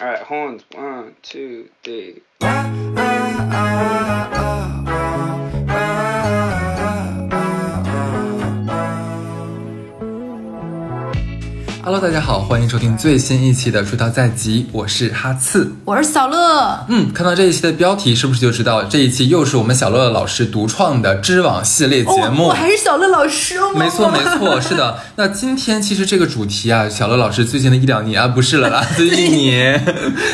[0.00, 0.64] All right, horns.
[0.72, 2.22] One, two, three.
[2.40, 4.30] Hello，
[12.04, 15.72] 大家好，欢迎收听最新一期的《出道在即》，我是哈刺。
[15.86, 22.44] 我是小乐，嗯，看到这一期的标题，是不是就知道这一期又是我们小乐老师独创的知网系列节目？
[22.44, 23.70] 哦，我还是小乐老师哦。
[23.74, 24.98] 没错，没错，是的。
[25.16, 29.82] 那今天其实这个主题啊，小乐老师最近的一两年啊，不是了啦， 最近一年，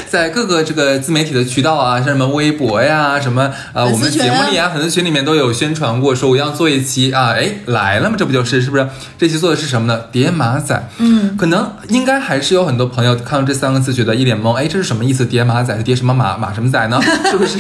[0.09, 8.89] 在各个这个自媒体的渠道啊，像什么微博呀，什么啊，我们节目里啊，粉丝群里面都有宣传过，说我要做一期啊，哎，来了嘛，这不就是是不是？
[9.17, 10.01] 这期做的是什么呢？
[10.11, 10.89] 叠马仔。
[10.99, 15.25] 嗯，可能应该还是有很多朋友看到这三个字觉得一脸懵，哎，这是什么意思？
[15.25, 16.37] 叠马仔是叠什么马？
[16.37, 17.01] 马什么仔呢？
[17.31, 17.59] 是不是？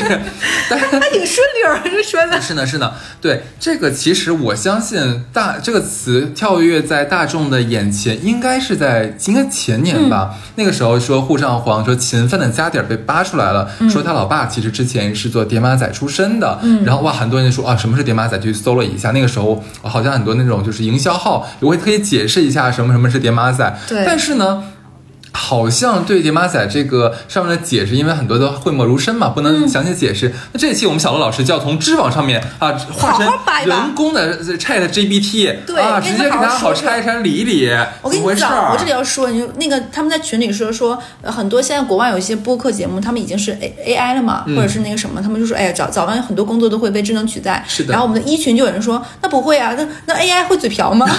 [0.68, 2.40] 但还挺顺溜儿， 这说的。
[2.40, 10.34] 是呢，是呢，对这个，其实我相信大这个词跳跃在大众的眼前，应该是在应该前年吧。
[10.56, 16.58] 那个时候说沪上皇说勤奋的家底儿被扒出来了，说他老爸其实之前是做叠马仔出身的。
[16.62, 18.38] 嗯然后哇，很多人就说啊，什么是叠马仔？
[18.38, 23.78] 就去搜了一下，那个时候好像很多那种就是营销号也会特意解释一下什么什么是叠马仔。
[24.04, 24.62] 但是呢。
[25.32, 30.32] 好像对叠马仔这个上面的解释，因为很多都讳莫如深嘛，不能详细解释。
[30.52, 33.26] 那这一期我们小罗老师就要从知网上面啊，化身
[33.66, 37.70] 人工的 Chat GPT，对啊，直接给大家好拆一拆理一理，
[38.02, 47.64] 我跟你讲，我这里要说，你就那个他们在群里说说，呃很多现在国外有一些播客节目，他们已经是 A A I 了嘛，或者是那个什么，他们就说，哎呀，早早晚有很多工作都会被智能取代。
[47.68, 51.06] 是的然后我们的一群就有人说，那不会啊，那那 A I 会嘴瓢吗？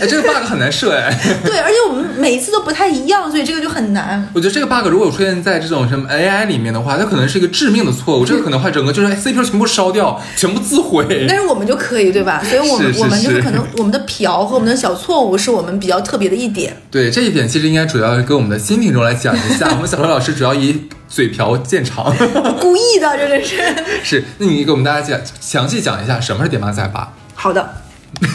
[0.00, 1.14] 哎，这个 bug 很难设哎。
[1.44, 4.28] 对，而且我们每一次都不太一样，所以这个就很难。
[4.32, 11.26] 我觉得这个 bug 如果出现在这种什么 AI 里面的话，它可能是一个致命的错误，这 个可能会整个就是哎 CPU 全部烧掉，全部自毁。
[11.28, 12.40] 但是我们就可以，对吧？
[12.48, 16.76] 所以我们我们就是是可能我们的瓢和我们的小错误是我们比较特别的一点。
[16.90, 19.68] 对这一点，其实应该主要跟我们的新听众来讲一下。
[19.70, 22.14] 我们小罗老师主要以嘴瓢见长。
[22.60, 23.56] 故意的，真的是。
[24.04, 27.12] 是，那你给我们大家讲详细讲一下什么是点马仔吧？
[27.34, 27.74] 好的。
[28.20, 28.26] 我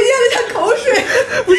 [0.00, 1.04] 咽了下口水。
[1.46, 1.52] 不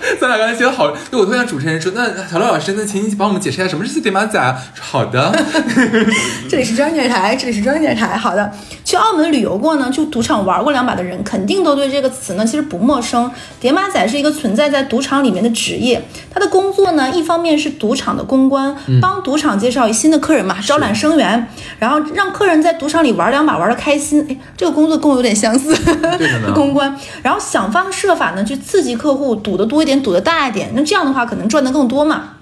[0.20, 4.56] 咱俩刚才觉得好，就我突然主持人说，那小乐老师，那请你帮我们解释一下什么是叠马仔啊？
[4.80, 5.34] 好的，
[6.48, 8.16] 这里是中央电视台，这里是中央电视台。
[8.16, 8.52] 好的，
[8.84, 13.30] 去澳门旅游过呢，去赌场玩过两把的人，肯定都对这个词呢其实不陌生。
[13.60, 24.26] 叠马仔是一个存在在赌场里面的职业，他的工作呢，一方面是赌场的公关，帮赌场介绍新的客人嘛，招揽生源，然后让客人在赌场里玩两把玩的开心。
[24.28, 25.74] 哎，这个工作跟我有点相似，
[26.18, 32.34] 对的 公关，然后想方设法呢去刺激客户，赌的多一点，赌的大一点，那这样的话可能赚的更多嘛。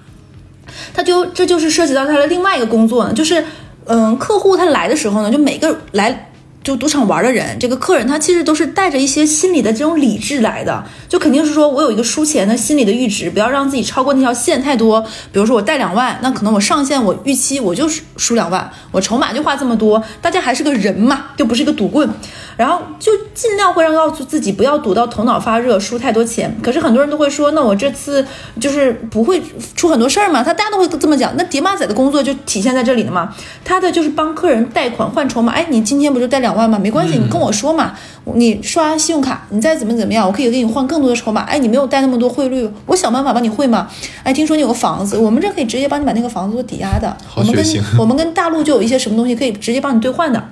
[0.92, 3.44] 他就这就是涉及到他的另外一个工作呢，就是
[3.86, 6.29] 嗯，客户他来的时候呢，就每个来
[6.62, 15.00] 就赌场玩的人，这个客人他其实都是带着一些心理的这种理智来的，就肯定是说我有一个输钱的心理的阈值，不要让自己超过那条线太多。
[15.32, 22.09] 比如说我带两万，那可能我上限我预期我就是输两万，我筹码就花这么多，大家还是个人嘛，就不是一个赌棍，
[22.59, 26.54] 然后就尽量会让告诉自己不要赌到头脑发热，输太多钱。
[26.62, 28.25] 可是很多人都会说，那我这次
[28.60, 29.43] 就是不会
[29.75, 31.34] 出很多事儿嘛，他大家都会这么讲。
[31.38, 33.34] 那叠马仔的工作就体现在这里了嘛，
[33.65, 35.54] 他的就是帮客人贷款换筹码。
[35.54, 36.78] 哎，你今天不就贷两万吗？
[36.78, 37.93] 没关系，你跟我说嘛，
[38.34, 41.43] 你刷信用卡，你再怎么怎么样，我可以给你换更多的筹码。
[41.43, 43.88] 哎，你没有带那么多汇率，我想办法帮你汇嘛。
[44.22, 47.16] 哎，听说你有个房子，我们这可以直接帮你把那个房子做抵押的。
[47.27, 47.65] 好我们跟
[47.99, 50.43] 我们跟大陆就有一些什么东西可以直接帮你兑换的。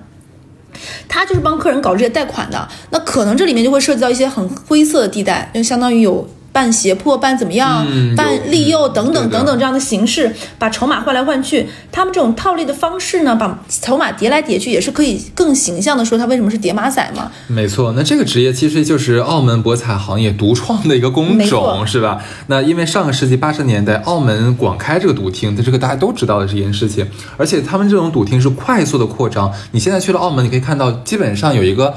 [1.08, 7.86] 他就是帮客人搞这些贷款的，那可能这里面就会涉及到一些很灰色的地带，就相当于有办胁迫、办怎么样、
[8.16, 11.68] 办利诱等等等等这样的形式，把筹码换来换去。
[11.92, 17.30] 他们这种套利的方式呢，把筹码叠来叠去，也是可以更形象的说它为什么是叠马仔嘛。
[17.46, 22.20] 没错，那这个职业其实就是澳门博彩行业独创的一个工种，是吧？
[22.48, 29.52] 那因为上个世纪八十年代，澳门广开这个赌厅，这个大家都知道的这件事情，而且他们这种赌厅是快速的扩张。
[29.70, 31.94] 你现在去了澳门，你可以看到，基本上有一个。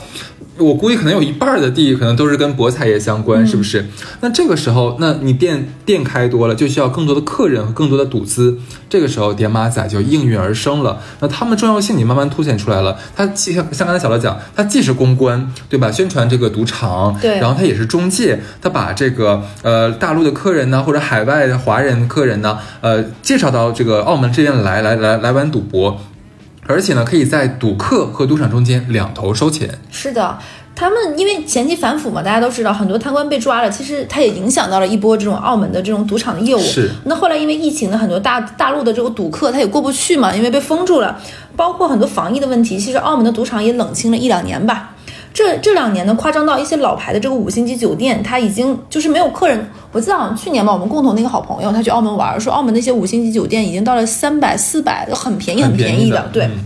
[0.61, 3.87] 我估计可能有一半儿的地可能都是跟博彩业相关，是不是？
[4.21, 8.57] 那这个时候，那你店店开多了，就需要更多的客人和更多的赌资。
[8.89, 11.01] 这个时候，叠马仔就应运而生了。
[11.19, 12.97] 那他们重要性你慢慢凸显出来了。
[13.15, 15.91] 它既像像刚才小乐讲，它既是公关，对吧？
[15.91, 25.99] 宣传这个赌场，对然后它也是中介，它把这个呃大陆的客人呢，或者海外的华人客人呢，呃介绍到这个澳门这边来，来来来玩赌博。
[26.67, 29.79] 而且呢，可以在赌客和赌场中间两头收钱。
[29.89, 30.37] 是的，
[30.75, 36.59] 他们因为前期反腐嘛，大家都知道，很多贪官被抓了，其实它也影响到了一波这种澳门的这种赌场的业务。
[36.59, 36.89] 是。
[37.05, 41.19] 那后来因为疫情呢，很多大大陆的这个赌客他也过不去嘛，因为被封住了，
[41.55, 44.95] 包括很多防疫的问题，其实澳门的赌场也冷清了一两年吧。
[45.33, 49.69] 这这两年呢，夸张到一些老牌的这个五星级酒店，它已经就是没有客人。
[49.91, 56.45] 我记得好像去年吧，我们共同那个好朋友他去澳门玩，说澳门那些五星级酒店已经到了三百、四百，很便宜、很便宜的，对。
[56.45, 56.65] 嗯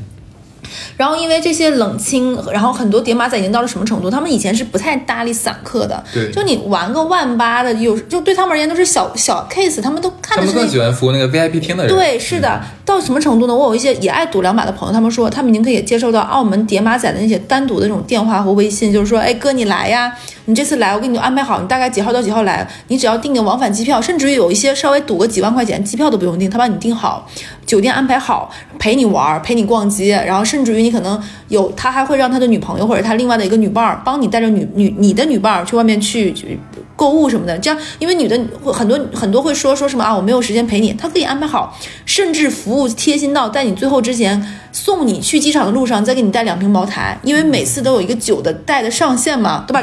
[0.98, 4.10] 然后因为这些冷清，然后很多叠马仔已经到了什么程度？
[4.10, 11.96] 他们以前是不太搭理散客的，对就你玩个万八的，有就对他们而言都是小小 case，他们都看他们的是那更喜欢服务那个 VIP 厅的人。
[11.96, 13.56] 对，是的，到什么程度呢？
[13.56, 20.14] 我有一些也爱赌两把的朋友，他们说他们已经可以接受到澳门叠马仔的那些单独的那种电话和微信，就是说，哎哥你来呀，
[20.46, 27.28] 你这次来我给你安排好，你大概几号到几号来，你只要订个往返机票，甚至于有一些稍微赌个几万块钱，机票都不用订，他帮你订好，
[27.66, 36.60] 酒店安排好，陪你玩儿，陪你逛街，然后甚至于你可能有他还会让他的女朋友或者他另外的一个女伴儿帮你带着女女你的女伴儿去外面去去
[36.96, 41.76] 购物什么的，这样因为女的会很多很多会说说什么啊我没有时间陪你，他可以安排好，
[42.06, 49.82] 甚至服务贴心到在你最后之前送你去机场的路上再给你带两瓶茅台，因为每次都有一个酒的带的上限嘛，对吧？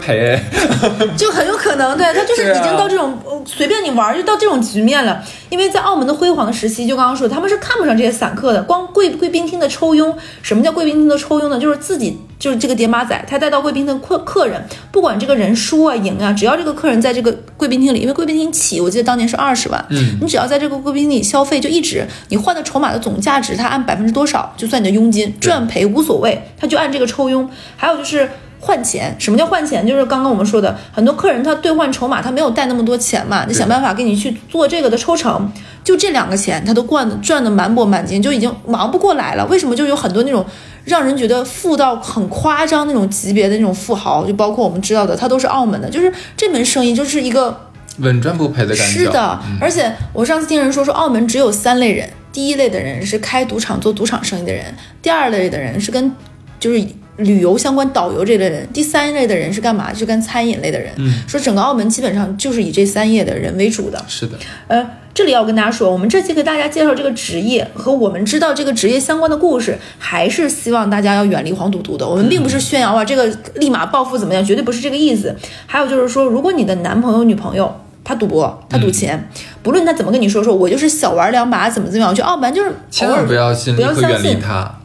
[0.00, 0.36] 赔，
[1.16, 5.22] 就很有可能，对他就是已经到这种、呃随便你玩儿就到这种局面了。
[5.48, 8.62] 因为在澳门的辉煌的时期，就刚刚说，他们是看不上这些散客的。
[8.62, 11.58] 光贵贵宾厅的抽佣，什么叫贵宾厅的抽佣呢？
[11.58, 14.62] 就是自己就是这个叠马仔，他带到贵宾厅的客客人，
[14.92, 27.48] 不管这个人输啊赢啊，只要这个客人在这个贵宾厅里，因为贵宾厅起，我记得当年是二十万，嗯，你只要在这个贵宾厅里消费，就一直你换的筹码的总价值，他按百分之多少就算你的佣金，赚赔无所谓，他就按这个抽佣。
[27.76, 28.28] 还有就是。
[28.60, 29.86] 换钱，什么叫换钱？
[29.86, 35.50] 就是刚刚我们说的，很多客人他兑换筹码，他没有带那么多钱嘛，你想办法给你去做这个的抽成，
[35.82, 39.46] 就这两个钱，他都赚的赚的满钵满金，就已经忙不过来了。
[39.46, 39.74] 为什么？
[39.74, 40.44] 就有很多那种
[40.84, 47.68] 让人觉得富到很夸张那种级别的那种富豪，就包括我们知道的，他都是澳门的，就是这门生意就是一个
[47.98, 48.82] 稳赚不赔的感觉。
[48.82, 54.64] 是的，而且我上次听人说，说澳门只有三类人，第一类的人是开赌场做赌场生意的人，
[55.00, 56.12] 第二类的人是跟
[56.58, 56.84] 就是
[57.20, 59.92] 旅游相关导游这类人，第三类的人是干嘛？
[59.92, 60.92] 就跟餐饮类的人。
[60.96, 64.04] 嗯，说整个澳门基本上就是以这三业的人为主的。
[64.08, 64.36] 是的，
[64.68, 72.06] 呃，这里要跟大家说，我们这期给大家介绍这个职业和我们知道这个职业相关的故事，还是希望大家要远离黄赌毒的。
[72.06, 75.34] 我们并不是宣扬啊，这个立马暴富怎么样，绝对不是这个意思。
[75.66, 77.72] 还有就是说，如果你的男朋友、女朋友
[78.02, 79.28] 他赌博，他赌钱，
[79.62, 84.79] 不论他怎么跟你说，说我就是小玩两把，怎么怎么样，我觉得澳门就是千万不要信不要相信他。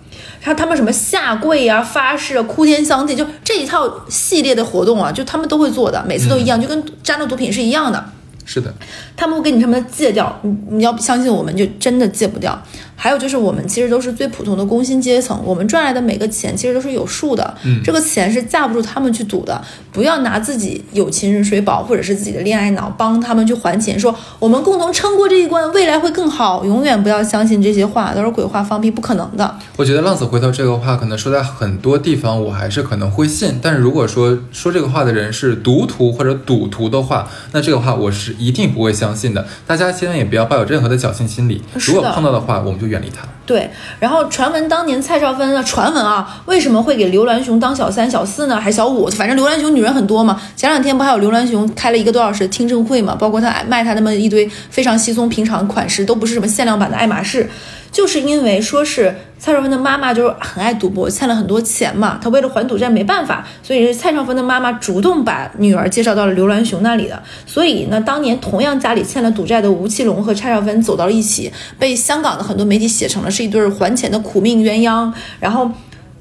[0.45, 8.05] 他他们什么下跪啊、发誓啊、哭天相地，就这一套系列的活动啊，就他们都会做的，每次都一样，就跟沾了毒品是一样的。
[8.45, 8.71] 是的，
[9.17, 12.61] 他们会给你什么戒掉，你你要相信我们，就真的戒不掉。
[12.95, 19.61] 还有就是我们其实都是最普通的工薪阶层，我们赚来的每个钱其实都是有数的，嗯这个钱是架不住他们去赌的。
[19.91, 26.65] 不要拿自己有情人水饱或者是自己的恋爱脑帮他们去还钱，说我们共同撑过这一关，未来会更好。
[26.65, 29.55] 永远不要相信这些话，都是鬼话放屁，不可能的。
[29.77, 39.47] 我觉得浪子回头这个话，可能说在很多地方我还是可能会信，但是如果说说这个话的人是赌徒或者赌徒的话，那这个话我是一定不会相信的。
[39.65, 43.27] 大家千万也不要抱有任何的侥幸心理，如果碰到的话，我们就远离他。
[43.45, 43.69] 对，
[43.99, 48.59] 然后传闻当年蔡少芬的，传闻啊，为什么会给刘銮雄当小三、小四呢？
[48.59, 49.07] 还小五？
[49.11, 50.41] 反正刘銮雄女人很多嘛。
[50.55, 53.15] 前两天不还有刘銮雄开了一个多小时的听证会嘛？
[53.15, 57.47] 包括他卖他那么一堆非常稀松平常款式，都不是什么限量版的爱马仕，
[57.91, 67.21] 就是因为说是蔡少芬的妈妈就是很爱赌博，欠了很多钱嘛，她为了还赌债没办法，所以是蔡少芬的妈妈主动把女儿介绍到了刘銮雄那里的。
[67.45, 75.11] 所以呢，当年同样家里欠了赌债的吴奇隆和蔡少芬走到了一起，被香港的很多媒体写成了是一对儿还钱的苦命鸳鸯。
[75.39, 75.69] 然后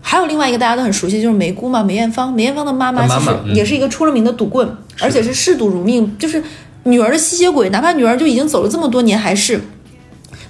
[0.00, 2.32] 还有另外一个大家都很熟悉，就是梅姑嘛，梅艳芳。
[2.32, 4.68] 梅艳芳的妈妈其实也是一个出了名的赌棍，
[5.00, 6.42] 而且是嗜赌如命，就是
[6.82, 9.60] 女儿的吸血鬼，哪怕女儿就已经走了这么多年，还是。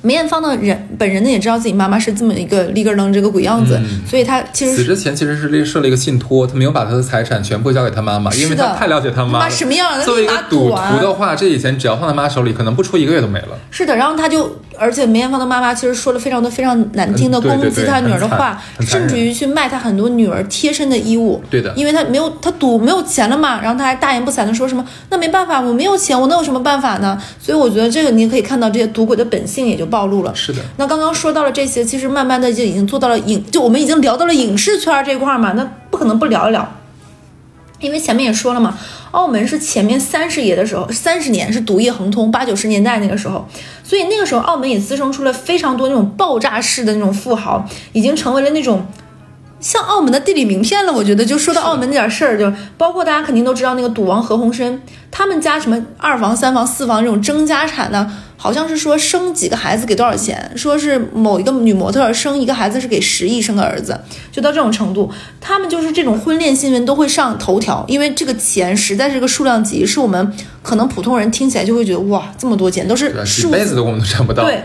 [0.02, 9.48] 梅艳芳的人本人呢也知道自己妈妈是这么一个立根楞这个鬼样子，嗯所以他其实死之前其实是立设了一个信托，他没有把他的财产全部交给他妈妈，因为他太了解他妈妈。
[9.48, 13.58] 什么样的作为一个赌徒的话，这笔钱只要放在妈手里，可能不出一个月都没了。
[13.70, 21.42] 是的，然后他就，而且梅艳芳的妈妈其实说了非常多非常难听的攻击她女儿的话，甚至于去卖她很多女儿贴身的衣物。
[21.50, 27.20] 对的因为他没有他赌没有钱了嘛，然后他还大言不惭的说什么，那没办法，我没有钱，我能有什么办法呢？
[27.40, 30.34] 所以我觉得这个你也可以看到这些赌鬼的本性也就暴露了。
[30.34, 36.69] 是的，那刚刚说到了这些，其实慢慢的就已经做到了影，就我们已经聊到了影视圈这块嘛，那不可能不聊一聊。
[37.81, 38.79] 因为前面也说了嘛，
[39.11, 43.47] 澳门是前面三十爷的时候，三十年是赌业亨通，八九十年代那个时候，
[43.83, 48.87] 所以那个时候澳门也滋生出了非常多那种爆炸式的那种富豪，已经成为了那种
[49.64, 50.92] 像澳门的地理名片了。
[50.92, 54.78] 我觉得就说到澳门那点事儿，就包括大家肯定都知道那个赌王何鸿燊，
[55.11, 63.99] 他们家什么二房、三房、四房这种争家产呢，好像是说生几个孩子给多少钱，说是某一个女模特生一个孩子是给十亿生个儿子，
[64.30, 65.11] 就到这种程度。
[65.40, 70.30] 他们就是这种婚恋新闻都会上头条，因为这个钱实在是个数量级，是我们
[70.62, 74.44] 可能普通人听起来就会觉得哇，这么多钱都是数字辈子都我们都赚不到。
[74.44, 74.62] 对，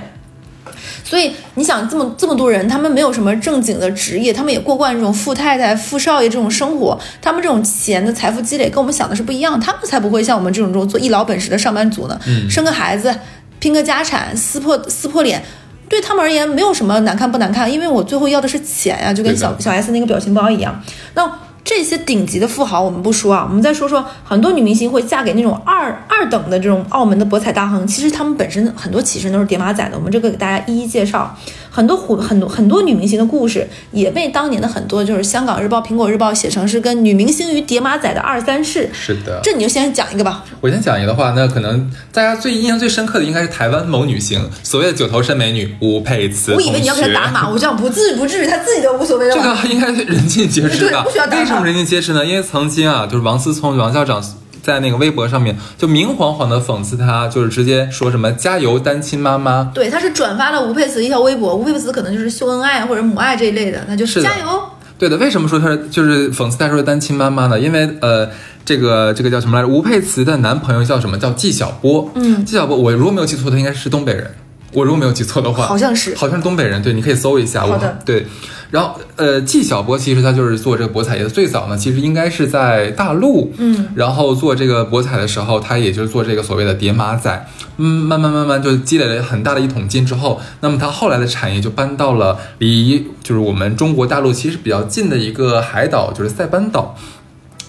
[1.10, 12.20] 所以你想这么这么多人，他们没有什么正经的职业，他们也过惯这种富太太、富少爷这种生活，他们这种钱的财富积累跟我们想的是不一样，他们才不会像我们这种这种做一劳本实的上班族呢。
[12.28, 13.16] 嗯生个孩子，
[13.60, 15.44] 拼个家产，撕破撕破脸。
[15.90, 20.80] 对他们而言，没有什么难看不难看，因为我最后要的是钱呀，就跟小小 S 那个表情包一样。
[21.16, 21.28] 那
[21.64, 31.36] 这些顶级的富豪我们不说啊，我们再说说很多女明星会嫁给那种二二等的这种澳门的博彩大亨，其实他们本身很多起身都是叠马仔的，我们这个给大家一一介绍。
[31.80, 38.90] 很多虎很多很多女明星的故事也被当年的很多就是香港日报、苹果日报写成是跟女明星与叠马仔的二三事。
[38.92, 40.44] 是的，这你就先讲一个吧。
[40.60, 49.42] 我先讲一个的话，那可能大家最印象最深刻的应该是台湾某女星，所谓的九头身美女吴佩慈我以为你要给她打码， 我这样不至于不至于，她自己都无所谓了这。
[49.42, 52.26] 个应该人尽皆知吧为什么人尽皆知呢？
[52.26, 54.22] 因为曾经啊，就是王思聪王校长
[54.62, 64.62] 在那个微博上面就明晃晃的讽刺他，就是直接说什么“加油，单亲妈妈对，他是转发了吴佩慈一条微博，吴佩慈可能就是秀恩爱或者母爱这一类的，那就是加油。”。
[65.00, 67.58] 对的，为什么说她是就是讽刺她说单亲妈妈呢？
[67.58, 68.30] 因为呃，
[68.66, 69.68] 这个这个叫什么来着？
[69.72, 71.18] 吴佩慈的男朋友叫什么？
[71.18, 72.12] 叫纪晓波。
[72.16, 74.30] 嗯纪晓波，我如果没有记错，他应该是东北人。
[74.74, 77.66] 我如果没有记错的话，好像是好像是东北人，对，你可以搜一下。
[77.66, 78.26] 我好的 对，
[78.70, 87.48] 然后呃，纪晓波其实他就是做这个博彩业的，最早呢，其实应该是在大陆，嗯，然后做这个博彩的时候，他也就是做这个所谓的叠马仔，
[87.78, 96.96] 嗯，慢慢慢慢就积累了很大的一桶金之后，那么他后来的产业就搬到了离就是我们中国大陆其实比较近的一个海岛，就是塞班岛。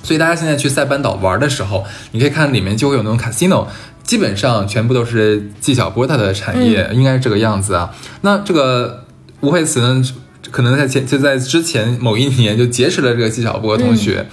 [0.03, 3.67] 所以大家现在去塞班岛玩的时候，你可以看里面就会有那种 casino，
[4.11, 7.95] 基本上全部都是纪晓波他的产业，应该是这个样子啊。
[8.23, 9.05] 那这个
[9.39, 10.03] 吴佩慈呢，
[10.51, 14.27] 可能在前就在之前某一年就结识了这个纪晓波同学，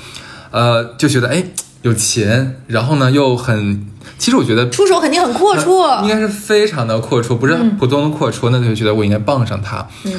[0.50, 1.43] 呃，就觉得哎
[1.84, 3.86] 有钱，然后呢又很，
[4.17, 6.01] 其实我觉得出手肯定很阔绰。
[6.01, 9.88] 应该是非常的阔绰，不是普通的阔绰，那就觉得我应该傍上他。
[10.05, 10.13] 嗯，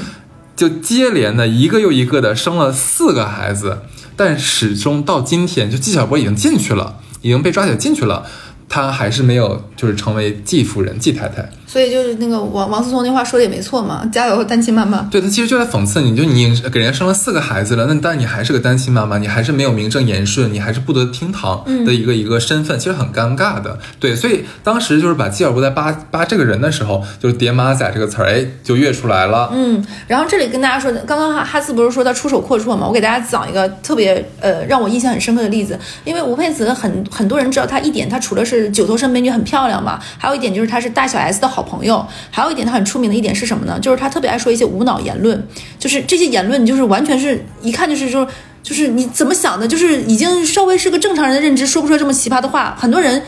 [0.55, 3.79] 就接连的一个又一个的生了四个孩子，
[4.15, 8.25] 但始终到今天，就纪晓波已经进去了，已经被抓起来进去了，
[8.69, 11.49] 他还是没有就是成为继夫人继太太。
[11.69, 15.07] 所以就是那个王王思聪那话说的也没错嘛，加油，单亲妈妈。
[15.11, 23.79] 对他其实就在讽刺你，就你给人家生了四个孩子了，那但你还是个单亲妈妈，你还是没有名正言顺，你还是不得厅堂的一个、一个身份，其实很尴尬的。
[24.01, 29.51] 对，所以当时就是把基尔伯在扒扒这个人的时候，就是“叠马仔”这个词儿，哎，就跃出来了。
[29.53, 32.87] 嗯，然后这里跟大家说的，刚刚哈哈斯不是说他出手阔绰嘛？
[32.87, 43.77] 我给大家讲一个特别呃让我印象很深刻的例子，因为吴佩慈很很多人知道她一点，她除了是九头身美女很漂亮嘛，还有一点就是她是大小 S 的好好朋友，还有一点他很出名的一点是什么呢？
[43.81, 45.45] 就是他特别爱说一些无脑言论，
[45.77, 48.27] 就是这些言论你就是完全是一看就是说。
[48.61, 52.77] 就是你怎么想的，就是已经稍微是个正常人的认知，说不出来这么奇葩的话。
[52.79, 53.23] 很多人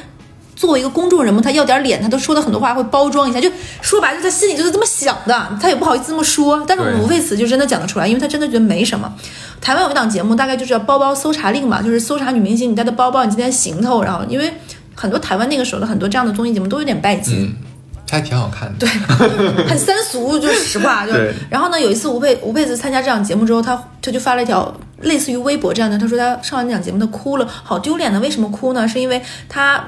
[0.55, 6.63] 作为一个公众人物，他要点脸，他都说的很多话会包装一下，就说白了，他心里就是这么想的，他也不好意思这么说。
[6.69, 9.11] 但是对吴佩慈就真的讲得出来，因为他真的觉得没什么。
[9.63, 14.53] 台湾有一档节目，大概就是叫《包包搜查令》嘛，就是搜查女明星你带的包包，你今天行头，然后因为
[14.95, 17.55] 很多台湾那个时候的很多这样的综艺节目都有点拜金。
[18.11, 18.87] 还挺好看的。
[18.87, 18.89] 对，
[19.67, 21.07] 很三俗，就是实话。
[21.07, 28.19] 就对然后呢，有一次吴佩吴佩慈参加这档节目之后，他他就发了一条类似于微博这样的，他说他上完那档节目他哭了，好丢脸的。
[28.21, 28.87] 为什么哭呢？
[28.89, 29.83] 是因为他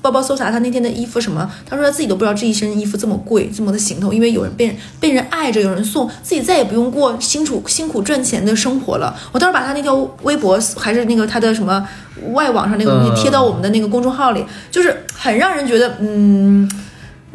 [0.00, 9.14] 包包搜查他那天的衣服什么，他说他自己都不知道这一身衣服这么贵，这么的行头，因为有人被人被人爱着，有人送，自己再也不用过辛苦辛苦赚钱的生活了。
[9.32, 11.86] 我当时把他那条微博还是那个他的什么
[12.32, 16.70] 外网上那个东西嗯贴到我们的那个公众号里，就是很让人觉得嗯。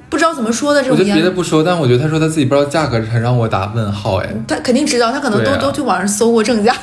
[0.10, 4.18] 不知道怎么说的这我觉得别的不说，但我觉得他说他自己不知道价格，很让我打问号。
[4.18, 6.76] 哎，他肯定知道，他可能都、啊都去网上搜过正价。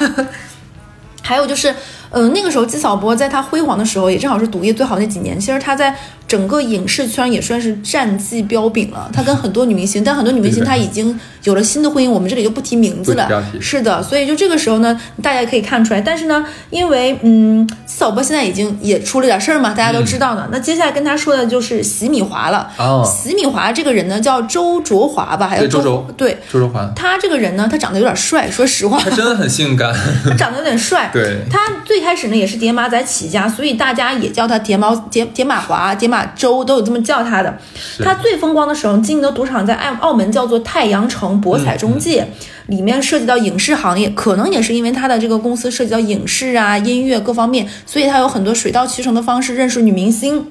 [1.23, 1.75] 还有就是，
[2.11, 5.39] 嗯、那个时候纪晓波在他辉煌的时候，也正好是毒液最好那几年。
[5.39, 5.95] 其实他在
[6.27, 9.11] 整个影视圈也算是战绩彪炳了。
[9.13, 13.45] 他跟很多女明星，但很多女明星对的她已经有了新的婚姻，我们这里就不提名字了。
[13.61, 16.01] 是的，所以就这个时候呢，大家也可以看出来。
[16.01, 20.49] 但是呢，因为嗯，纪晓波现在已经也出了点事儿嘛，大家都知道呢。
[20.51, 22.71] 那接下来跟他说的就是席米华了。
[22.79, 26.39] 哦席米华这个人呢，叫周卓华吧，还有对周周对。
[26.53, 29.95] 周卓华，他这个人呢，他长得有点帅，说实话，他真的很性感。
[30.29, 31.11] 他长得有点帅。
[31.13, 37.59] 对他最最开始呢也是叠马仔起家，所以大家也叫他叠毛叠叠马华、叠马周都有这么叫他的。
[38.05, 42.29] 他最风光的时候经营的赌场在澳澳门叫做太阳城博彩中介，
[42.67, 50.49] 里面涉及到影视行业，可能也是因为他的这个公司涉及到影视啊、音乐各方面，所以他有很多水到渠成的方式认识女明星。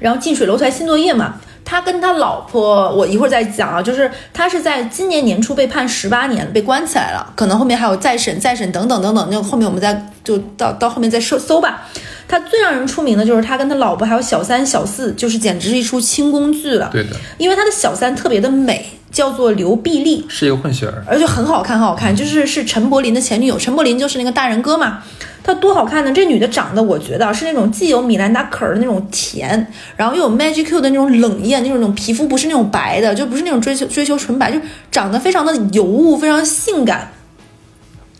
[0.00, 11.82] 然后近水楼台先作业嘛，他跟他老婆，我一会儿再讲啊，就是他是在今年年初被判十八年，被关起来了，可能后面还有再审、再审等等等等，那后面我们再就到到后面再搜搜吧。
[12.26, 16.88] 他最让人出名的就是他跟他老婆还有小三、小四，就是简直是一出清宫剧了。
[16.92, 25.02] 对的，因为他的小三特别的美，叫做刘碧丽，是一个混血儿，而且很好看，很好看，就是是陈柏霖的前女友，陈柏霖就是那个大人哥嘛。
[25.44, 26.10] 她多好看呢！
[26.10, 34.58] 这女的长得，我觉得是那种既有米兰达可儿的那种甜，然后又有 Magic Q 的那种冷艳，那种那种皮肤不是那种白的，就不是那种追求追求纯白，就
[34.90, 37.12] 长得非常的尤物，非常性感。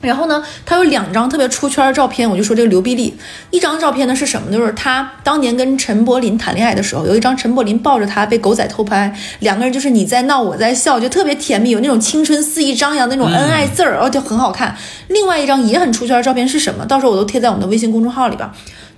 [0.07, 3.17] 然后呢，他有两张特别出圈的照片，我就说这个刘碧丽，
[3.51, 4.53] 一张照片呢是什么？
[4.53, 14.77] 就是他当年跟陈柏霖谈恋爱的时候，有一张陈柏霖抱着他被狗仔偷拍，两个人就是你在闹我在笑，就特别甜蜜，有那种青春肆意张扬的那种恩爱字儿，然后就很好看。
[15.09, 16.85] 另外一张也很出圈的照片是什么？
[16.87, 18.49] 到时候我都贴在我们的微信公众号里边。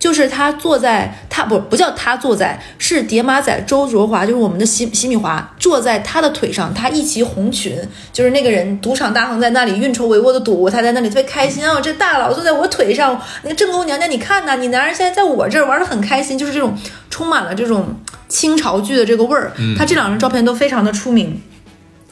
[0.06, 7.76] 就是他坐在他不不叫他坐在是叠马仔周卓华，就是我们的洗洗米华坐在他的腿上，他一骑红裙，
[8.12, 11.80] 就是那个人赌场大亨在那里运筹帷幄的赌，他在那里特别开心啊！
[11.80, 16.78] 这大佬坐在我腿上，那个正宫娘娘你看呐，你男人现在在我这儿玩的很开心，就是这种
[17.10, 17.88] 充满了这种
[18.28, 19.50] 清朝剧的这个味儿。
[19.76, 21.42] 他这两张照片都非常的出名，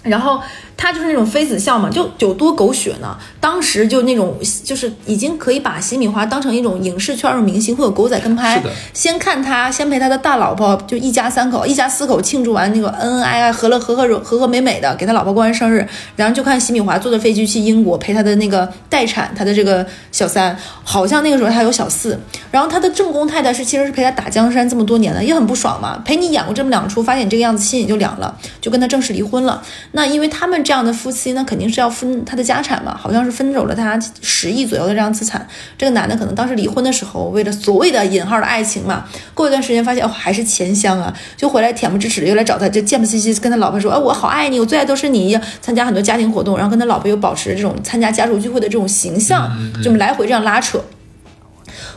[0.02, 0.42] 然后。
[0.76, 3.16] 他就是那种妃子笑嘛，就有多狗血呢？
[3.40, 8.62] 当时就那种，就是已经可以把洗米华当成一种影视圈的明星，会有狗仔跟拍。
[8.92, 22.18] 先看他，先陪他的大老婆，就一家三口，一家四口庆祝完那个恩恩爱爱、和乐和和和和美美的，给他老婆过完生日，然后就看洗米华坐着飞机去英国陪他的那个待产，他的这个小三，好像那个时候他有小四。
[22.50, 26.02] 然后他的正宫太太是其实是陪他打江山这么多年的，也很不爽嘛。
[26.04, 29.62] 陪你演过这么两出，发现你这个样子，心也就凉了，就跟他正式离婚了。
[29.92, 30.63] 那因为他们。
[30.64, 35.46] 这样的夫妻，呢肯定是要分他的家产嘛，好像是分走了他十亿左右的这样资产。
[35.76, 39.04] 这个男的可能当时离婚的时候，为了所谓的引号的爱情嘛，
[39.34, 49.50] 过一段时间发现哦还是钱香啊，就回来恬不知耻的又来找他，就贱不兮兮跟他老婆说，哎我好爱你，我最爱都是你，参加很多家庭活动，然后跟他老婆又保持这种参加家族聚会的这种形象，
[49.82, 50.80] 就来回这样拉扯。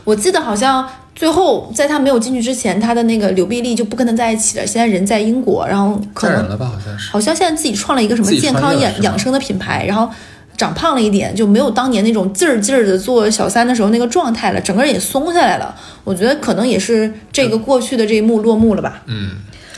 [0.08, 0.88] 我记得好像。
[1.18, 4.64] 最后，在他没有进去之前，他的那个刘碧丽就不跟他在一起了。
[4.64, 10.08] 现在人在英国，然后可能了吧，好像是，好像现在自己创了一个什么健康养养生的品牌，然后
[10.58, 15.74] 长胖了一点，就没有当年那种劲儿劲儿的做小三的时候那个状态了，整个人也松下来了。
[16.04, 19.00] 我觉得可能也是这个过去的这一幕落幕了吧。
[19.06, 19.30] 嗯。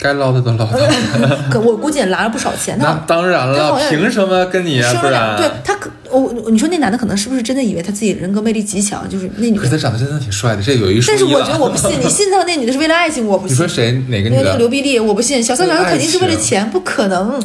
[0.02, 0.90] 该捞的都捞了，
[1.52, 2.74] 可我估计也拿了不少钱。
[2.78, 4.94] 那当然了，凭什么跟你啊？
[4.94, 9.06] 不然对他可我你说那男的可能是不是真的以为他自己人格魅力极强？
[9.06, 13.54] 就是那女的，可他长得真的挺帅的，这有一说但是我觉得我不信，你 信他那女的是为了爱情，我不信。
[13.54, 14.42] 你说谁哪个女的？
[14.42, 15.42] 那个刘碧丽，我不信。
[15.42, 17.38] 小三男肯定是为了钱，不可能。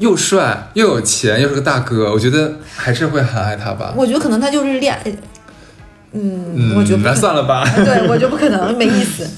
[0.00, 3.92] 又帅又有钱又是个大哥，我觉得还是会很爱他吧。
[3.94, 4.98] 我觉得可能他就是恋，
[6.12, 7.62] 嗯，我觉得那算了吧。
[7.76, 9.28] 对，我觉得不可能，没意思。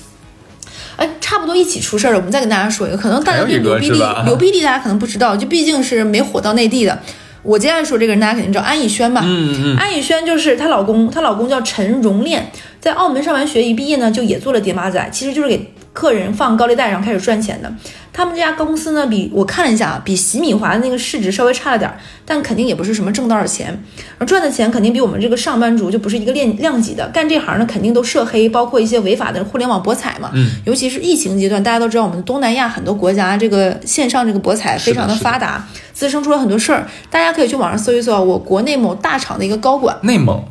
[0.97, 6.99] 哎，差不多一起出事儿了，我们再跟大家说一个，可能大家对刘碧丽，刘碧丽大家可能不知道，就毕竟是没火到内地的。
[7.43, 9.23] 我接下来说这个人，大家肯定知道安以轩吧？
[9.25, 9.77] 嗯嗯。
[9.77, 17.73] 安以轩就是她老公，她老公叫陈荣炼，在澳门上完学一毕业呢，就也做了爹妈仔，其实就是给客人放高利贷，然后开始赚钱的。
[18.13, 23.81] 他们这家公司呢，比我看了一下啊，比洗米华的那个市值稍微差了点儿，但肯定也不是什么挣多少钱，
[24.19, 27.07] 而赚的钱肯定比我们这个上班族就不是一个量量级的。
[27.09, 30.31] 干这行呢，肯定都涉黑，包括一些违法的互联网博彩嘛。
[30.35, 36.87] 嗯，尤其是疫情阶段，大家都知道我们东南亚很多国家这个线上这个博彩非常的发达，滋生出了很多事儿。
[37.11, 40.43] 大家可以去网上搜一搜，我国内某大厂的一个高管，内蒙，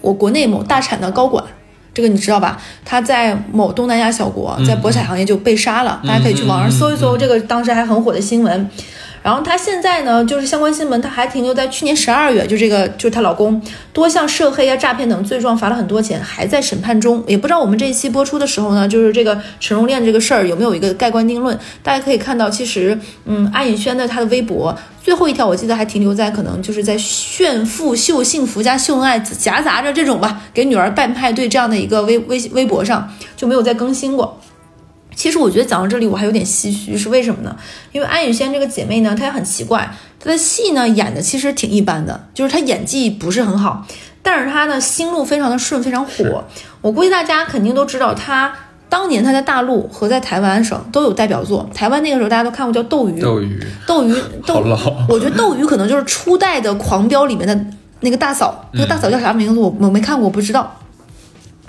[0.00, 1.44] 我国内某大厂的高管。
[1.94, 2.60] 这个你知道吧？
[2.84, 6.02] 他在某东南亚小国，在博彩行业就被杀了。
[6.04, 8.68] 大家可以去网上搜一搜这个当时还很火的新闻。
[9.24, 13.60] 然后她现在呢，就是相关新闻，她还停留在去年十二月，就这个就是她老公
[13.90, 17.24] 多项涉黑啊、诈骗等罪状，罚了很多钱，还在审判中。
[17.26, 21.58] 也不知道我们这一期播出的时候呢，就是这个陈荣炼这个事儿有没有一个盖棺定论？
[21.82, 34.33] 大家可以看到，其实嗯，安以轩的她的微博最后一条，我记得还停留在可能就是在炫富、秀幸福加秀恩爱，夹杂着这种吧，给女儿办派对这样的一个微微微博上就没有再更新过。
[35.14, 37.56] 其实我觉得讲到这里，我还有点唏嘘，是为什么呢？
[37.92, 43.86] 因为安以轩这个姐妹呢，她也很奇怪，她的戏呢演的其实挺一般的，就是她演技不是很好，
[44.22, 46.44] 但是她呢心路非常的顺，非常火。
[46.80, 48.54] 我估计大家肯定都知道，她
[48.88, 51.68] 当年她在大陆和在台湾省都有代表作。
[51.74, 54.14] 台湾那个时候大家都看过叫《斗鱼》，斗鱼，斗鱼，
[54.46, 54.62] 斗，
[55.08, 57.58] 我觉得斗鱼可能就是初代的《狂飙》里面的
[58.00, 59.58] 那个大嫂，那个大嫂叫啥名字？
[59.58, 60.80] 我我没看过，我不知道。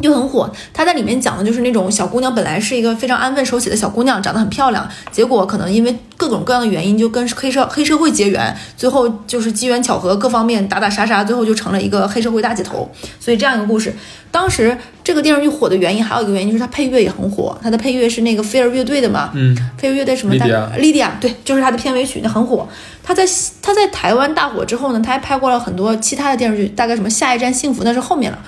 [0.02, 12.90] 就很火，她在里面讲的就是那种小姑娘本来是一个非常安分守己的小姑娘，长得很漂亮，结果可能因为各种各样的原因就跟黑社黑社会结缘，最后就是机缘巧合各方面打打杀杀，最后就成了一个黑社会大姐头。
[13.20, 13.94] 所以这样一个故事，
[14.32, 22.68] 当时这个电视剧火的原因还有一个原因就是它配乐也很火，它的配乐是那个飞儿乐队的嘛，嗯，飞儿乐队什么大 Lydia 莉迪亚，对，就是它的片尾曲，那很火。
[23.02, 23.24] 他在
[23.62, 28.40] 他在台湾大火之后呢，他还拍过了很多其他的电视剧，大概什么《下一站幸福》那是后面了。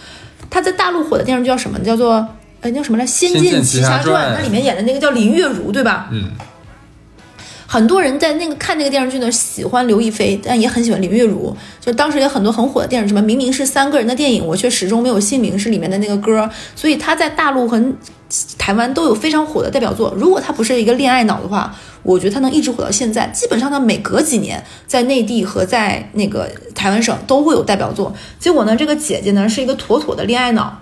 [0.50, 1.78] 他在大陆火的电视剧叫什么？
[1.80, 2.28] 叫做
[2.62, 3.06] 呃叫什么来？
[3.08, 6.08] 《仙仙剑奇奇侠传侠传》，它里面演的那个叫林月如，对吧？
[6.12, 6.32] 嗯，
[7.68, 11.56] 很多人在那个看那个电视剧呢，喜欢刘亦菲，但也很喜欢林月如。
[11.82, 16.50] 就当时有很多很火的电视剧，什么明明是三个人的电影，我却始终没有姓名，是里面的那个歌。
[16.76, 17.94] 所以他在大陆和
[18.58, 20.14] 台湾都有非常火的代表作。
[20.18, 21.76] 如果他不是一个恋爱脑的话，
[22.08, 23.28] 我觉得她能一直火到现在。
[23.28, 28.16] 基本上呢每隔几年，在内地和在那个台湾省都会有代表作。
[28.40, 30.82] 结果呢，这个姐姐呢是一个妥妥的恋爱脑。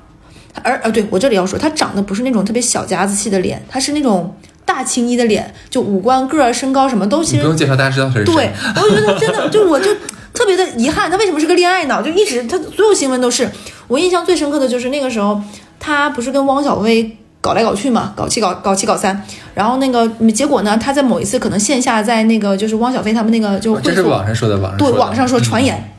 [0.63, 8.23] 而呃，对我这里要说，她长得不是那种特别小家子气的脸，她是那种大青衣的脸，就五官、个儿、身高什么都其实不用介绍，大家知道谁。
[8.23, 9.93] 对，我觉得真的就我就
[10.33, 12.01] 特别的遗憾，他为什么是个恋爱脑？
[12.01, 13.49] 就一直他所有新闻都是
[13.87, 15.41] 我印象最深刻的就是那个时候，
[15.79, 19.21] 他不是跟汪小菲搞来搞去嘛，搞七搞搞七搞三，
[19.53, 25.91] 然后那个结果呢，他在某一次可能线下在那个就是汪小菲他们那个就这是网上说的，网上对网上说传言，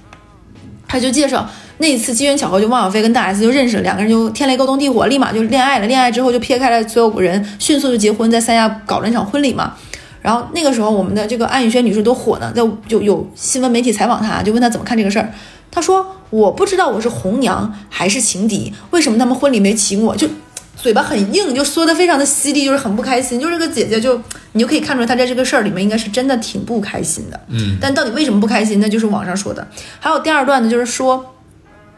[0.88, 5.86] 他就介绍那一次机缘巧合，就汪小菲跟大 S 就认识了，两个人就天雷勾动地火，立马就恋爱了。
[5.86, 9.74] 恋爱之后就撇开了所有人，迅速就结婚，在三亚搞了一场婚礼嘛。
[10.20, 15.32] 然后那个时候，我们的这个安以轩女士都火呢，在就有新闻媒体采访她，就问她怎么看这个事儿。
[15.70, 20.16] 她说：“我不知道我是红娘还是情敌，为什么他们婚礼没请我？
[20.16, 20.26] 就
[20.76, 23.40] 嘴巴很硬，就说的非常的犀利，就是很不开心。
[23.40, 24.20] 就这个姐姐就
[24.52, 27.40] 你就可以看出来，她在这个事儿里面应该是真的挺不开心的。
[27.48, 28.78] 嗯，但到底为什么不开心？
[28.78, 29.66] 那就是网上说的。
[29.98, 31.34] 还有第二段呢，就是说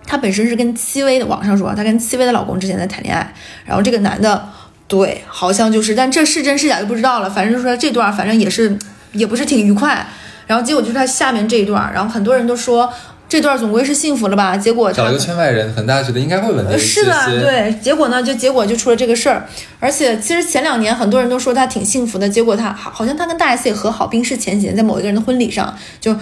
[0.06, 3.34] 她本身是跟戚薇的，网上说她跟戚薇的老公之前在谈恋爱，
[3.66, 4.48] 然后这个男的
[4.86, 7.28] 对，好像就是，但这是真是假就不知道了。
[7.28, 8.78] 反正就说这段，反正也是
[9.12, 10.06] 也不是挺愉快。
[10.46, 12.90] 然后结果就是他下面这一段，然后很多人都说
[13.28, 14.56] 这段总归是幸福了吧？
[14.56, 17.02] 结果找了个圈外人，可能大家觉得应该会稳定一些。
[17.02, 19.46] 是的，对，结果呢，就结果就出了这个事儿。
[19.78, 26.16] 而且其实前两年很多人都说他挺幸福的，结果他好好像他跟大 S 也和好，冰释前嫌，在某一个人的婚礼上，就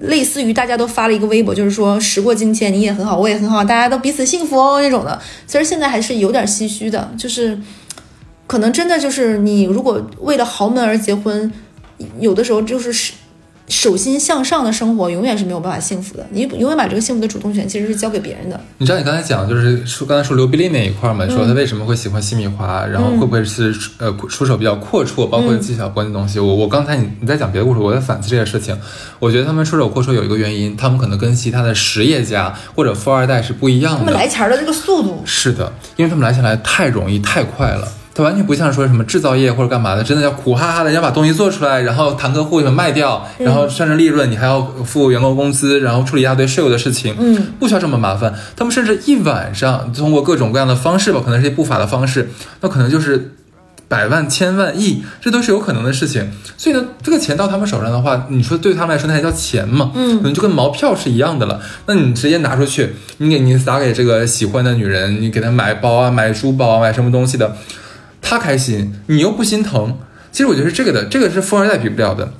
[0.00, 5.20] 类似于大家都发了一个微博，就是说时过境迁，你也很好，我也很好，大家都彼此幸福哦那种的。
[5.46, 7.58] 其实现在还是有点唏嘘的，就是
[8.46, 11.52] 可能真的就是你如果为了豪门而结婚，
[12.18, 13.12] 有的时候就是
[13.68, 18.58] 手心向上的生活永远是没有办法幸福的，你永远把这个幸福的主动权其实是交给别人的。
[18.78, 26.38] 你知道你刚才讲就是说刚才说刘碧丽那一块嘛，说她为什么会喜欢西米华，然后会不会是呃出手比较阔绰，包括技巧关的东西。
[26.38, 28.78] 我我刚才你你在讲别的故事，我在反思这件事情。
[29.18, 33.98] 我觉得他们出手阔绰有一个原因，他们可能跟其他的实业家或者富二代是不一样的。
[33.98, 37.86] 他们来钱儿的这个速度，是的，因为他们来钱来太容易太快了。
[38.18, 48.34] 它完全不像说什么制造业或者干嘛的，真的要苦哈哈的要把东西做出来，然后谈客户什么卖掉，然后算成利润，你还要付员工工资，然后处理一大堆税务的事情，嗯，不需要这么麻烦。
[48.56, 52.28] 他们甚至一晚上通过各种各样的方式吧，可能是一些不法的方式，
[52.60, 53.36] 那可能就是
[53.86, 56.28] 百万、千万、亿，这都是有可能的事情。
[56.56, 59.92] 所以呢，这个钱到他们手上的话，你说对他们来说那还叫钱吗？
[59.94, 61.60] 嗯可能就跟毛票是一样的了。
[61.86, 67.56] 那你直接拿出去，你给你撒给这个喜欢的女人，你给她买包啊、买珠宝啊、买什么东西的。
[68.28, 69.96] 他开心，你又不心疼。
[70.30, 72.30] 其实我觉得是这个的，这个是富二代比不了的。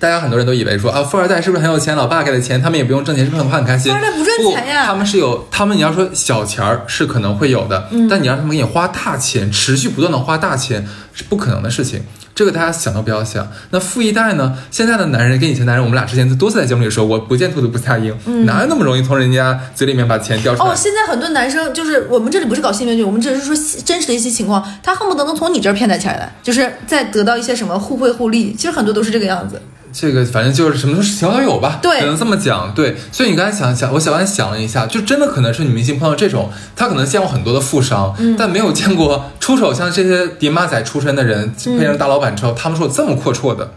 [0.00, 1.94] 大家很多人都以为说啊，富二代是不是很有钱？
[1.94, 3.92] 老爸给的钱，他们也不用挣钱，是不是很很开心？
[3.92, 12.02] 富二代不赚钱呀他们是有，他们你要说小钱儿是可能会有的，嗯但你让他们给你花大钱，持续不断的花大钱是不可能的事情。
[12.34, 13.46] 这个大家想都不要想。
[13.70, 14.56] 那富一代呢？
[14.70, 18.14] 现在的男人跟以前男人，我们俩之前多次在节目里说，我不见兔子不撒鹰，
[18.46, 20.68] 哪有那么容易从人家嘴里面把钱掉出来？
[20.68, 28.54] 嗯哦，现在很多男生就是我们这里不是搞新编剧，我们只是说真实的一些情况，他恨不得能从你这儿骗点钱来，就是再得到一些什么互惠互利。
[28.54, 29.60] 其实很多都是这个样子。
[29.92, 32.72] 这个反正就是什么都情况都有吧，对只能这么讲。
[32.74, 43.70] 对，所以你刚才想想，我小安想了一下，就真的可能是女明星碰到这种，她可能见过很多的富商，嗯但没有见过出手像这些爹妈仔出身的人，嗯配上大老板之后，他们说有这么阔绰的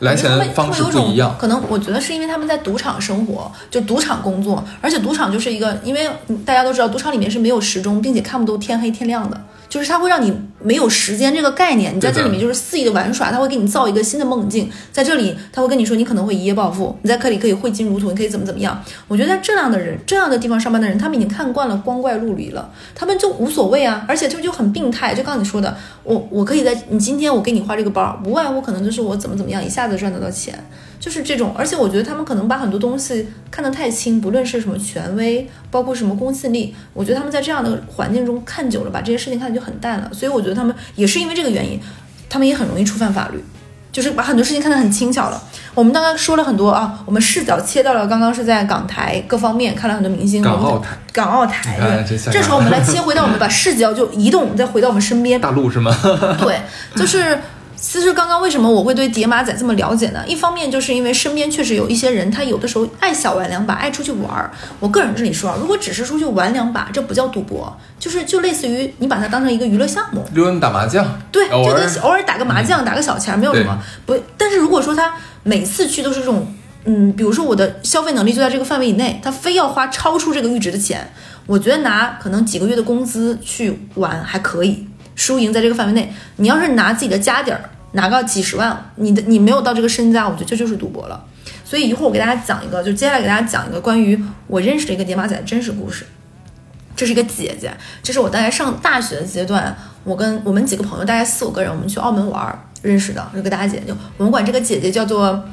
[0.00, 1.36] 来钱的方式不一样。
[1.38, 6.08] 可能我觉得是因为他们在赌场生活，就赌场工作，而且赌场就是一个，因为
[6.46, 18.82] 大家都知道，赌场里面是没有时钟，并且看不到天黑天亮的，就是它会让你没有时间这个概念，你在这里面就是肆意的玩耍，他会给你造一个新的梦境，在这里他会跟你说你可能会一夜暴富，你在这里可以挥金如土，你可以怎么怎么样。
[19.06, 25.14] 我觉得在这样的人这样的地方上班的人，他们已经看惯了光怪陆离了，他们就无所谓啊，而且就就很病态。
[25.14, 30.58] 就刚刚你说的，我我可以在你今天我给你花这个包，无外乎可能就是我怎么怎么样一下子赚得到钱。
[31.00, 40.10] 就是这种，而且我觉得他们可能把很多东西看得太轻，不论是什么权威，包括什么公信力，我觉得他们在这样的环境中看久了，把这些事情看得就很淡了。
[40.12, 41.80] 所以我觉得他们也是因为这个原因，
[42.28, 43.42] 他们也很容易触犯法律，
[43.92, 45.42] 就是把很多事情看得很轻巧了。
[45.74, 55.96] 我们刚刚说了很多啊，我们视角切到了刚刚是在港台各方面看了很多明星，港澳台、港澳台，这时候我们来切回到我们把视角就移动，再回到我们身边， 大陆是吗？
[56.40, 56.60] 对，
[56.96, 57.38] 就是
[57.80, 60.24] 其实刚刚为什么我会对叠马仔这么了解呢？
[60.26, 64.50] 一方面就是因为身边确实有一些人，他有的时候爱小玩两把，爱出去玩儿。
[64.80, 74.18] 我个人这里说啊，如果只是出去玩两把，这不叫赌博，就是就类似于你把它当成一个娱乐项目，溜达打麻将，对，就跟偶尔打个麻将、打个小钱没有什么不。
[74.36, 75.14] 但是如果说他
[75.44, 76.52] 每次去都是这种，
[76.84, 81.12] 嗯，比如说我的消费能力就在这个范围以内，他非要花超出这个阈值的钱，
[81.46, 84.87] 我觉得拿可能几个月的工资去玩还可以，
[85.18, 86.10] 输赢在这个范围内。
[86.36, 87.60] 你要是拿自己的家底儿，
[87.92, 91.22] 拿个几十万，你的你没有到这个身家，我觉得这就是赌博了。
[91.64, 96.06] 所以一会儿我给大家讲一个，就接下来给大家讲一个关于我认识的一个叠马仔的真实故事。
[96.96, 97.70] 这是一个姐姐，
[98.02, 105.44] 这是我大概上大学的阶段，我跟我们几个朋友，大概四五个人，我们去澳门玩认识的，这个大姐就我们管这个姐姐叫做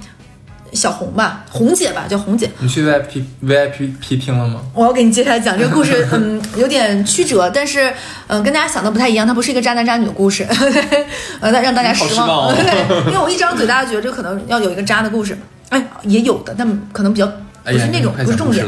[0.73, 2.49] 小红吧，红姐吧，叫红姐。
[2.59, 4.61] 你去 VIP VIP 批评了吗？
[4.73, 7.93] 我要给你接下来讲这个故事， 嗯，有点曲折，但是
[8.27, 10.45] 嗯，跟大家想的不太一样，它不是一个渣男渣女的故事，
[11.39, 15.37] 呃，让大家失望哦 对，因为我一张嘴，大家觉得这可能要有一个渣的故事，
[15.69, 17.25] 哎，也有的，但可能比较
[17.63, 18.67] 不是那种，快不是重点。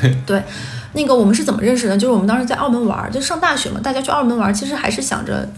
[0.00, 0.42] 对，对，
[0.92, 1.96] 那个我们是怎么认识的？
[1.96, 5.48] 就是我们当时在澳门玩，就上大学嘛，大家去澳门玩，其实还是想着。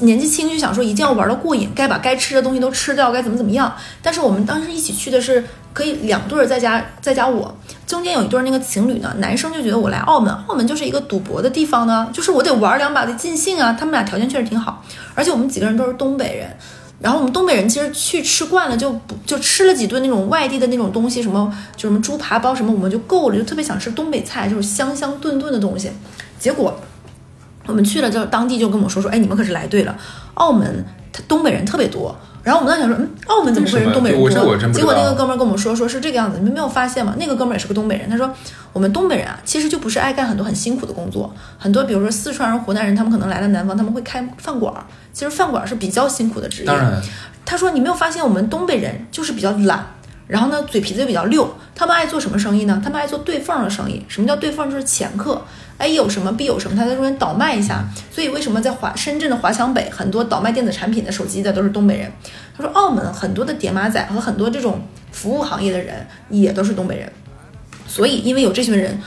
[0.00, 3.72] 年纪轻就想说一定要玩的过瘾，该把该吃的东西都吃掉，该怎么怎么样。
[4.02, 13.76] 但是我们当时一起去的是可以两对儿在加在加我，中间有一对儿那个情侣呢，男生就觉得我来澳门，澳门就是一个赌博的地方呢，就是我得玩两把得尽兴啊。
[13.78, 14.82] 他们俩条件确实挺好，
[15.14, 16.48] 而且我们几个人都是东北人。
[17.00, 25.92] 然后我们东北人其实去吃惯了，就不就吃了几顿那种外地的那种东西，什么就什么猪扒包什么，我们就够了，就特别想吃东北菜，就是香香炖炖的东西。
[26.40, 26.76] 结果
[27.68, 29.96] 我们去了之后，当地就跟我说说，哎，你们可是来对了，
[30.34, 32.16] 澳门他东北人特别多。
[32.42, 34.56] 然后我们当时想说，嗯，澳门怎么会人东北人多？
[34.72, 37.14] 结果那个哥们儿跟我们说，说是这个样子，你们没有发现吗？
[37.18, 38.32] 那个哥们儿也是个东北人，他说
[38.72, 46.66] 我们东北人啊，其实就不是爱干很多很辛苦的工作，很多比如说四川人、湖南人，他们可能来了南方，他们会开饭馆儿，其实饭馆儿是比较辛苦的职业。
[46.66, 47.02] 当然，
[47.44, 49.84] 他说你没有发现我们东北人就是比较懒，
[50.28, 52.80] 然后呢嘴皮子又比较溜，他们爱做什么生意呢？
[52.84, 54.04] 他们爱做对缝的生意。
[54.06, 54.70] 什么叫对缝？
[54.70, 55.42] 就是掮客。
[55.78, 57.82] A 有什么 B 有什么，他在中间倒卖一下。
[58.10, 62.12] 所以为什么在华深圳的华强北很多倒卖电子产品的手机的都是东北人？
[62.56, 67.10] 他说澳门很多的叠马仔和很多这种服务行业的人也都是东北人。
[67.86, 69.00] 所以因为有这群人，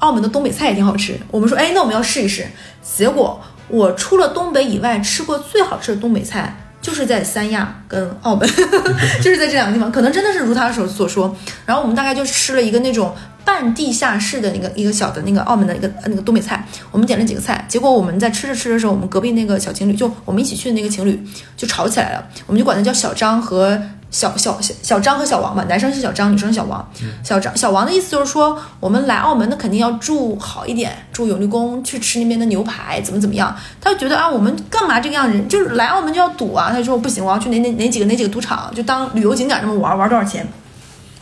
[0.00, 1.18] 澳门的东北菜也挺好吃。
[1.30, 2.44] 我们说，哎，那我们要试一试。
[2.82, 6.54] 结果我除了东北以外吃过最好吃的东北菜。
[6.90, 8.48] 就是在三亚跟澳门，
[9.22, 11.34] 就是在这两个地方，可能真的是如他所所说。
[11.64, 21.24] 然后我们大概就吃了一个那种半地下室的那个一个小的那个澳门的一个那个东北菜，我们点了几个菜，结果我们在吃着吃着时候，我们隔壁那个小情侣，就我们一起去的那个情侣
[21.56, 23.80] 就吵起来了，我们就管他叫小张和。
[24.10, 26.86] 小小小小张和小王吧，男生是小张，女生是小王。
[27.22, 33.54] 小张小王的意思就是说，我们来澳门那肯定要住好一点，住永利宫，去吃那边的牛排，怎么怎么样。
[33.80, 35.40] 他就觉得啊，我们干嘛这个样子？
[35.48, 36.70] 就是来澳门就要赌啊。
[36.70, 40.46] 他就说不行，我要去哪哪哪几个哪几个赌场，就当旅游景点这么玩，玩多少钱？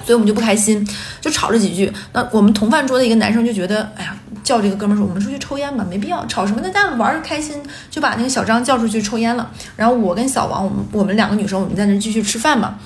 [0.08, 0.88] 所以我们就不开心，
[1.20, 1.92] 就吵了几句。
[2.14, 9.50] 那我们同饭桌的一个男生就觉得，哎呀，叫这个哥们儿说，我们出去抽烟吧，没必要吵什么，大家玩儿开心，就把那个小张叫出去抽烟了。
[9.76, 12.78] 然后我跟小王，我们我们两个女生，我们在那继续吃饭嘛。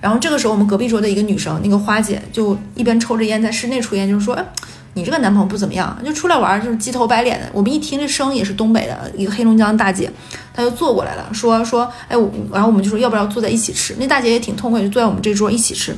[0.00, 4.44] 然后这个时候，我们隔壁桌的一个女生，那个花姐，就一边抽着烟在室内抽烟，就是说，哎，
[4.94, 7.48] 你这个男朋友不怎么样，就出来玩就是鸡头白脸的。
[7.52, 10.08] 我们一听这声也是东北的一个黑龙江大姐，
[10.54, 13.96] 她就坐过来了，说说，哎，我，然后我们就说要不要坐在一起吃？
[13.98, 15.96] 那大姐也挺痛快，就坐在我们这桌一起吃。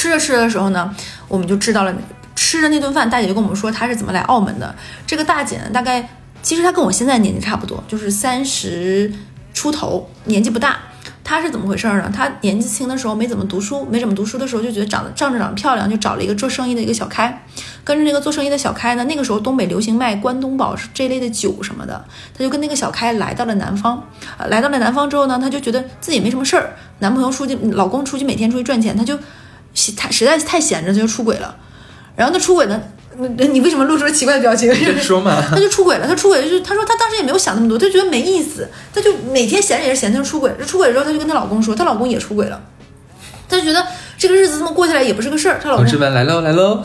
[0.00, 0.90] 吃着吃着的时候呢，
[1.28, 1.94] 我们就知道了，
[2.34, 4.74] 吃着那顿饭，大姐就跟我们说她是怎么来澳门的。
[5.06, 6.08] 这个大姐呢，大概
[6.42, 9.12] 其实她跟我现在年纪差不多，就是三十
[9.52, 10.78] 出头，年纪不大。
[11.22, 12.10] 她是怎么回事呢？
[12.16, 17.44] 她年纪轻的时候没怎么读书，没怎么读书的时候就觉得长得仗着长得漂亮，就找了一个做生意的一个小开，
[17.84, 24.02] 跟着那个做生意的小开呢，那个时候东北流行卖关东宝这类的酒什么的，她就跟那个小开来到了南方。
[24.48, 29.18] 来到了南方之后呢，她就觉得自己没什么事儿，男朋友出去，老公出去每天出去赚钱，她就。
[29.96, 31.56] 他实在是太闲着，他就出轨了。
[32.16, 32.80] 然后他出轨呢，
[33.36, 34.72] 那你为什么露出了奇怪的表情？
[35.00, 35.42] 说嘛。
[35.50, 40.52] 他就出轨了，他出轨就是他说他当时也没有想那么多，他觉得没意思，他就每天闲着也是闲着，他就出轨。
[40.58, 42.60] 这出轨之后，他就跟她老公说，她老公也出轨了，
[43.48, 43.86] 他就觉得
[44.18, 45.58] 这个日子这么过下来也不是个事儿。
[45.62, 46.82] 她老公同志们来喽来喽，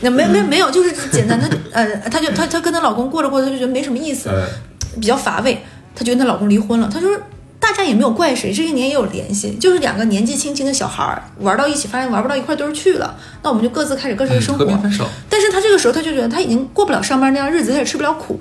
[0.00, 4.46] 那 没没没有，就是简单，的呃，她就她她跟她老公过着过着，她就觉得没什么意思，呃，
[5.00, 5.64] 比较乏味。
[5.94, 7.10] 她觉得她老公离婚了，她说
[7.64, 14.66] 大家也没有怪谁，这些年也有联系，就是两个年纪轻轻的小孩儿玩到一起，发现玩不到一块堆儿去了，那我们就各自开始各自的生活。
[15.30, 18.38] 但是他这个时候，他就觉得他已经过不了上班那样日子，他也吃不了苦。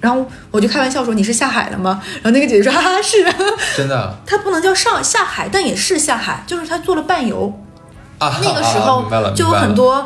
[0.00, 3.24] 然后我就开玩笑说：“你是下海了吗？”然后那个姐姐说：“哈哈，是。
[3.76, 7.50] 真的” 他不能叫上下海，但也是下海，就是他做了伴游。
[8.18, 10.04] 啊，那个时啊候就有很多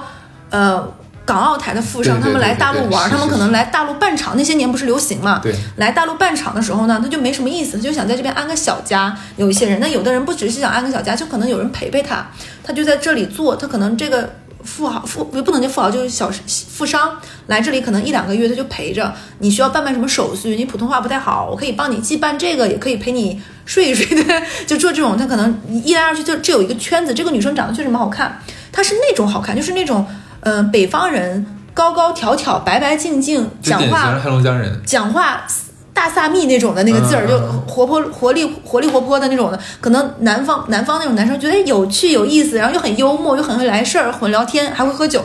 [0.51, 0.87] 呃
[1.29, 5.41] 港澳台的富商，对对他们来对对大陆玩，他们可能来大陆办厂，那些年不是流行嘛？
[5.43, 9.15] 对来大陆办厂的时候呢，他就没什么意思，就想在这边安个小家。
[9.37, 12.27] 有一些人，那有的人不只是想安个小家，就可能有人陪陪他，
[12.65, 14.37] 他就在这里做，他可能这个。
[14.65, 16.29] 富豪富也不能叫富豪，就是小
[16.69, 19.15] 富商来这里可能一两个月，他就陪着。
[19.39, 20.57] 你需要办办什么手续？
[20.57, 25.17] 你普通话不太好，我可以帮你既办这个，也可以陪你睡一睡的， 就做这种。
[25.17, 27.15] 他可能一来二去就这有一个圈子。
[27.15, 30.05] 这个女生长得确实蛮好看，她是那种好看，就是那种
[30.49, 34.81] 嗯、呃北方人，高高挑挑，白白净净，讲话黑龙江人。
[34.87, 35.45] 讲话
[35.93, 45.25] 大萨密那种的那个字儿，嗯就嗯活泼活力活力活泼的那种的，可能南方南方那种男生觉得有趣有意思，然后又很幽默，又很会来事儿，很聊天，还会喝酒。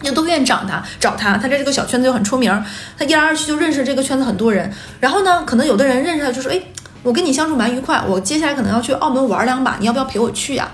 [0.00, 2.62] 就都愿意找他，找他，他在这个小圈子又很出名儿，
[2.96, 4.72] 他一来二去就认识这个圈子很多人。
[5.00, 6.62] 然后呢，可能有的人认识他就说，哎，
[7.02, 10.68] 我跟你相处蛮愉快，我接下来可能要去澳门玩两把，你要不要陪我去呀、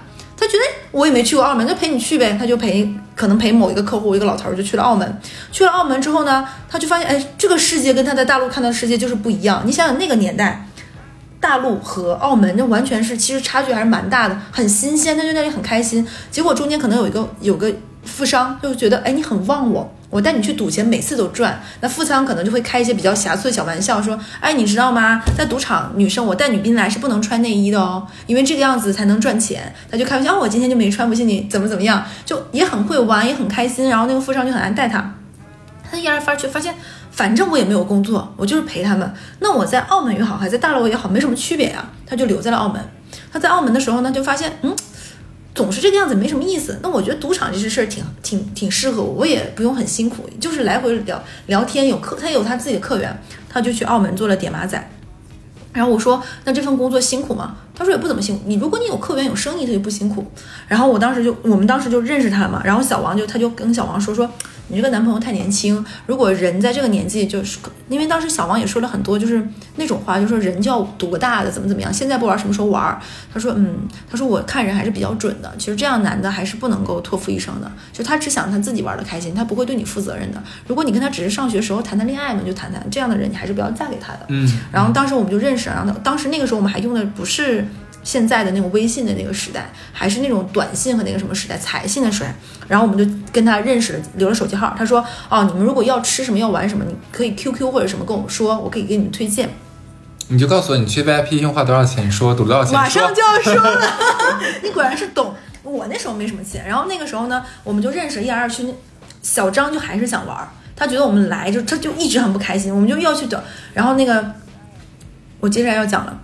[0.44, 2.36] 他觉得我也没去过澳门，就陪你去呗。
[2.38, 5.20] 他就陪，可能陪某一个客户，一个老头儿就去了澳门。
[5.50, 9.62] 去了澳门之后呢，他就发现，哎，这个世界跟他在大陆看到的世界就是不一样。
[9.64, 10.68] 你想想那个年代，
[11.40, 16.06] 大陆和澳门那完全是其实差距还是蛮大的，很新鲜，他就那里很开心。
[16.30, 17.72] 结果中间可能有一个有个
[18.04, 21.60] 富商就觉得，哎，你很旺我，我带你去赌钱，每次都赚。
[21.80, 25.20] 那富商可能就会开一些比较瑕疵的小玩笑，说，哎，你知道吗？
[25.36, 29.74] 在赌场，女生我带女宾来是不能穿内衣的哦，因为这个样子才能赚钱。
[29.90, 33.88] 他就开玩笑，哦我今天就没穿，不信你怎么怎么样，就也很会玩，也很开心。
[33.88, 35.14] 然后那个富商就很爱带他。
[35.90, 36.74] 他一来二去发现，
[37.10, 39.14] 反正我也没有工作，我就是陪他们。
[39.40, 41.84] 那我在澳门也好，还在大陆也好，没什么区别呀。
[42.06, 42.80] 他就留在了澳门。
[43.32, 44.74] 他在澳门的时候呢，就发现，嗯，
[45.54, 46.78] 总是这个样子，没什么意思。
[46.82, 53.16] 那我觉得赌场这些事儿挺挺挺适合我，我也不用很辛苦，就是来回聊聊天，有客，他有他自己的客源，
[53.48, 54.90] 他就去澳门做了点马仔。
[55.72, 58.44] 然后我说：“那这份工作辛苦吗？”他说：“也不怎么辛苦。
[58.46, 60.24] 你如果你有客源有生意，他就不辛苦。”
[60.68, 62.62] 然后我当时就，我们当时就认识他嘛。
[62.64, 64.30] 然后小王就他就跟小王说说
[64.68, 69.46] ：“你这个男朋友太年轻，如果人在这个年纪，就是因为当时小王也说了很多，就是
[69.76, 72.98] 那种话，就说人就要多大的怎么怎么样，现在不玩什么时候玩？”
[73.32, 75.52] 他说：“嗯，他说我看人还是比较准的。
[75.58, 80.42] 其实这样男的还是不能够托付一生的，就他只想他自己玩的开心，他不会对你负责任的。
[80.66, 87.66] 如果你跟他只是上学时候谈谈恋爱嘛，就谈谈这样的人，你还是不要嫁给他的。”嗯，然后当时我们就认识，然后当时那个时候我们还用的不是
[88.04, 92.32] 现在的那种微信的那个时代，还是那种短信和那个什么时代，彩信的时代。
[92.68, 94.72] 然后我们就跟他认识了，留了手机号。
[94.78, 99.50] 他说：“哦，你们如果要吃什么要玩什么，你可以 QQ 或者什么跟我说，我可以给你们推荐。
[100.28, 105.34] 你就告诉我你去 VIP 用花多少钱，说赌多少钱，马上就要说了，你果然是懂。
[105.62, 108.66] 我那时候没什么钱，然后那个时候呢，我们就认识，一来二去，
[109.22, 110.36] 小张就还是想玩，
[110.76, 113.42] 他觉得我们来就他就一直很不开心，我们就要去等。
[113.72, 114.24] 然后那个
[115.40, 116.18] 我接下来要讲了，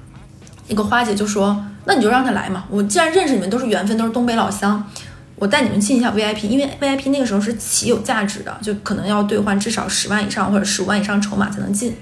[0.71, 4.83] 那个花姐就说：“那你就让他来嘛，我既然认识你们都是缘分，都是东北老乡。”
[5.37, 11.95] 我带你们进一下 VIP，因为 VIP 那个时候是起有价值的，就可能要兑换至少十万以上或者十五万以上筹码才能进。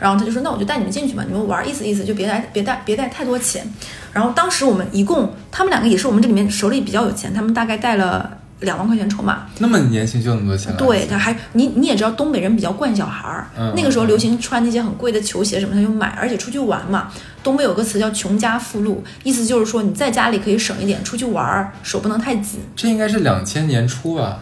[0.00, 3.64] 然后他就说：“那我就带你们进去吧，你们玩意思意思，就别带别带别带太多钱。”
[4.12, 9.46] 然后当时我们一共，他们两个也是我们这里面手里比较有钱，他们大概带了两万块钱筹码。
[9.58, 17.08] 那么年轻就那么多钱，对，他还你你也知道，东北人比较惯小孩儿，嗯那个时候流行穿那些很贵的球鞋什么，他就买，而且出去玩嘛。
[17.42, 22.60] 东北有个词叫“穷家富路”，意思就是说你在家里可以省一点，出去玩儿手不能太紧。
[22.76, 24.40] 这应该是两千年初吧？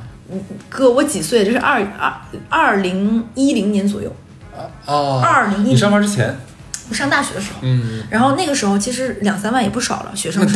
[0.68, 1.44] 哥，我几岁？
[1.44, 2.12] 这是二二
[2.48, 4.12] 二零一零年左右，
[4.84, 6.34] 哦，二零一你上班之前，我
[6.94, 7.58] 上大学的时候。
[7.62, 10.52] 嗯，然后那个时候其实两三万也不少了，学生很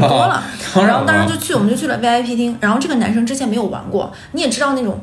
[0.00, 0.42] 多了。
[0.74, 2.56] 当然然后当时就去，我们就去了 VIP 厅。
[2.60, 5.02] 然后这个男生之前没有玩过，你也知道那种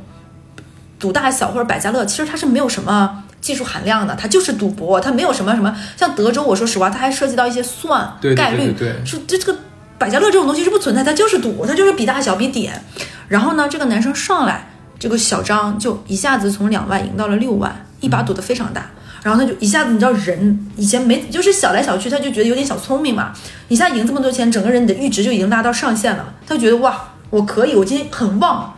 [1.00, 5.76] 赌大小或者百家乐，其实它是没有什么技术含量的，它就是赌博，它没有什么什么。
[5.98, 9.60] 像德州，我说实话，它还涉及到一些算概率，对是这这个
[9.98, 12.84] 百家乐这种东西是不存在，它就是赌，它就是比大小比点。
[13.28, 14.67] 然后呢，这个男生上来，
[15.00, 18.89] 这个小张就一下子从两万赢到了六万，一把赌的非常大。
[19.24, 23.32] 然后他就一下子，你知道人以前没就是小来小去，他就觉得有点小聪明嘛，
[23.68, 28.74] 一下赢这么多钱，整个人你的阈值就已经拉到上限了，他就觉得哇，我可以，我今天很旺。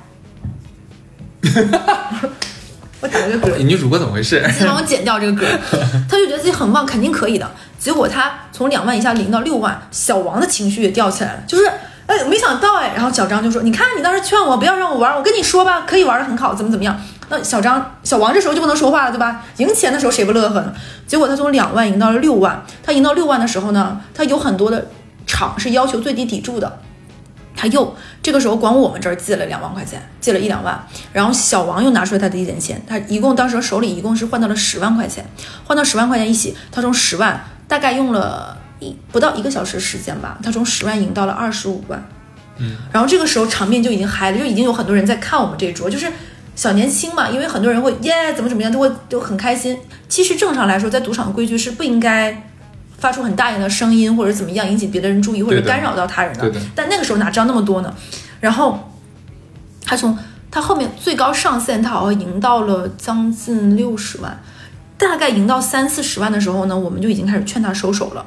[3.01, 4.41] 我打了个嗝，女主播怎么回事？
[4.57, 5.45] 先帮我剪掉这个嗝。
[6.09, 7.49] 他就觉得自己很旺，肯定可以的。
[7.77, 11.65] 结果他从两万以下零到六万，小王的情绪也掉起来了，就是
[12.07, 12.93] 哎，没想到哎。
[12.95, 16.97] 然后小张就说：“你看你当时劝我不要让我玩，我跟你说吧，可以玩的很好，怎么怎么样。”
[17.29, 19.43] 那小张、小王这时候就不能说话了，对吧？
[19.57, 20.73] 赢钱的时候谁不乐呵呢？
[21.07, 24.87] 结果他从两万赢到了六万，他赢到六万的时候呢，他有很多的
[25.25, 26.79] 场是要求最低抵注的。
[27.55, 35.23] 他又这个时候管我们这儿借了两万块钱，借了一两万，然后小王又拿出来他的一点钱，他一共当时手里一共是换到了十万块钱，
[35.63, 42.03] 换到十万块钱一起，他从十万大概用了一不到一个小时时间吧，他从十万赢到了二十五万，
[42.57, 46.11] 嗯，然后这个时候场面就已经嗨了，就已经有很多人在看我们这一桌，就是
[46.55, 49.77] 小年轻嘛，因为很多人会耶怎么怎么样，都会都很开心。
[50.07, 52.49] 其实正常来说，在赌场规矩是不应该。
[52.95, 56.49] 发出很大声的声音，或者怎么样引起别的人注意，或者干扰到他人的。
[56.73, 57.93] 但那个时候哪知道那么多呢？
[58.39, 58.93] 然后
[59.83, 60.17] 他从
[60.49, 64.41] 他后面最高上限，他好像赢到了将近六十万，
[64.97, 68.25] 大概赢到三四十万的时候呢，我们就已经开始劝他收手了。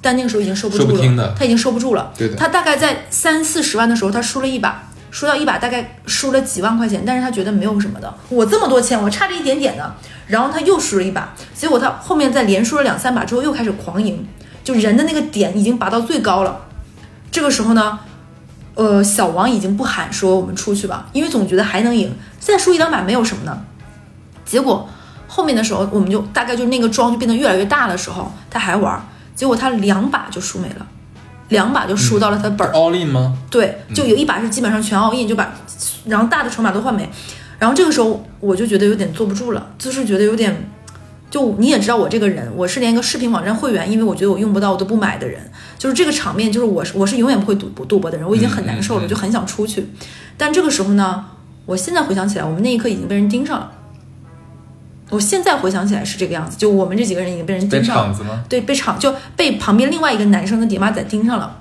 [0.00, 0.86] 但那个时候已经收不住
[1.16, 2.10] 了，他已经收不住了。
[2.38, 4.89] 他大概在三四十万的时候，他输了一把。
[5.10, 9.94] 输掉一把大概输了几万块钱，但是他觉得没有什么的，我这么多钱，我差这一点点的。
[10.26, 14.24] 然后他又输了一把，结果他后面再连输了两三把之后又开始狂赢，
[14.62, 16.60] 就人的那个点已经拔到最高了。
[17.32, 17.98] 这个时候呢，
[18.74, 23.64] 呃，小王已经不喊说我们出去吧，因为总觉得还能赢，再输一两把没有什么的。
[24.44, 24.88] 结果
[25.26, 29.04] 后面的时候，我们就大概就那个庄就变得越来越大的时候，他还玩，
[29.34, 30.86] 结果他两把就输没了。
[31.50, 33.36] 两把就输到了他本儿，all in 吗？
[33.50, 35.52] 对，就有一把是基本上全 all in，就把，
[36.06, 37.08] 然后大的筹码都换没，
[37.58, 40.70] 然后这个时候我就觉得有点坐不住了，就是觉得有点，
[41.30, 45.40] 就你也知道我这个人，我是连一个视频网站会员，因为我觉得我用不到我都不买的人，
[45.78, 49.86] 就是这个场面，就是我是我是永远不会赌赌博的人，我已经很难受了，就很想出去，
[50.36, 51.24] 但这个时候呢，
[51.66, 53.72] 我现在回想起来，我们那一刻已经被人盯上了。
[55.10, 61.58] 我现在回想起来是这个样子，就我们这几个人已经被人盯上了，对，被场就被旁边另外一个男生的爹妈仔盯上了，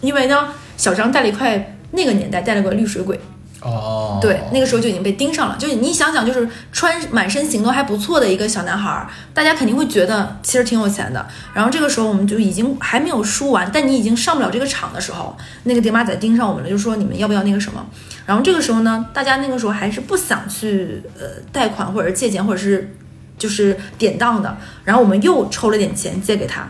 [0.00, 3.20] 因为呢，小张带了一块那个年代带了个绿水鬼。
[3.60, 5.56] 哦，对，那个时候就已经被盯上了。
[5.58, 9.04] 就是你想想，就是穿满身行头还不错的一个小男孩，
[9.34, 11.26] 大家肯定会觉得其实挺有钱的。
[11.52, 17.84] 然后这个时候我们就已经还没有输完，但你已经上不了这个场的时候，那个爹妈仔盯上我们了，就说你们要不要那个什么？
[18.26, 22.94] 然后这个时候呢，大家那个时候还是不想去呃贷款或者是借钱或者是
[23.36, 24.56] 就是典当的。
[24.84, 26.68] 然后我们又抽了点钱借给他。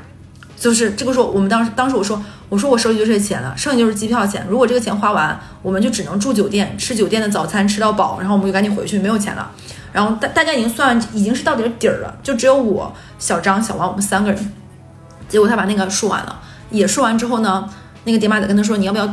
[0.58, 4.44] 就是这个时候，我们当时当时我说，我说我手里就这钱了，剩下就是机票钱。
[4.48, 9.50] 如果这个钱花完，我们就只能住酒店，吃酒店的早餐吃到饱，然后我们就赶紧回去，没有钱了。
[9.92, 14.52] 然后大大家已经算已经是到底底儿了，就只有我、小张、小王我们三个人。
[15.28, 16.40] 结果他把那个数完了，
[16.70, 17.68] 也数完之后呢，
[18.04, 19.06] 那个爹妈仔跟他说，你要不要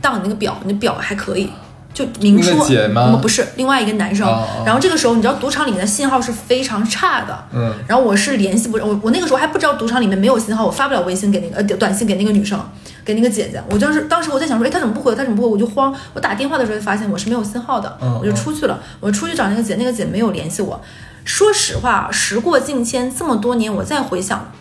[0.00, 0.56] 当你那个表？
[0.64, 1.50] 你的表还可以。
[1.98, 2.54] 就明说，
[2.94, 4.24] 我们不是另外一个男生。
[4.64, 7.44] 然后这个时候，你知道赌场里面的信号是非常差的。
[7.52, 7.74] 嗯。
[7.88, 12.60] 然后我是联系不，我我那个时候还不知道赌场里面没有信号，我发不了微信给那个呃短信给那个女生，
[13.04, 13.60] 给那个姐姐。
[13.68, 15.12] 我当时当时我在想说，哎，她怎么不回？
[15.16, 15.48] 她怎么不回？
[15.48, 15.92] 我就慌。
[16.14, 18.78] 我打电话的时候就发现我是没有信号的，我就出去了。
[19.00, 20.80] 我出去找那个姐，那个姐没有联系我。
[21.24, 24.52] 说实话，时过境迁，这么多年，我再回想。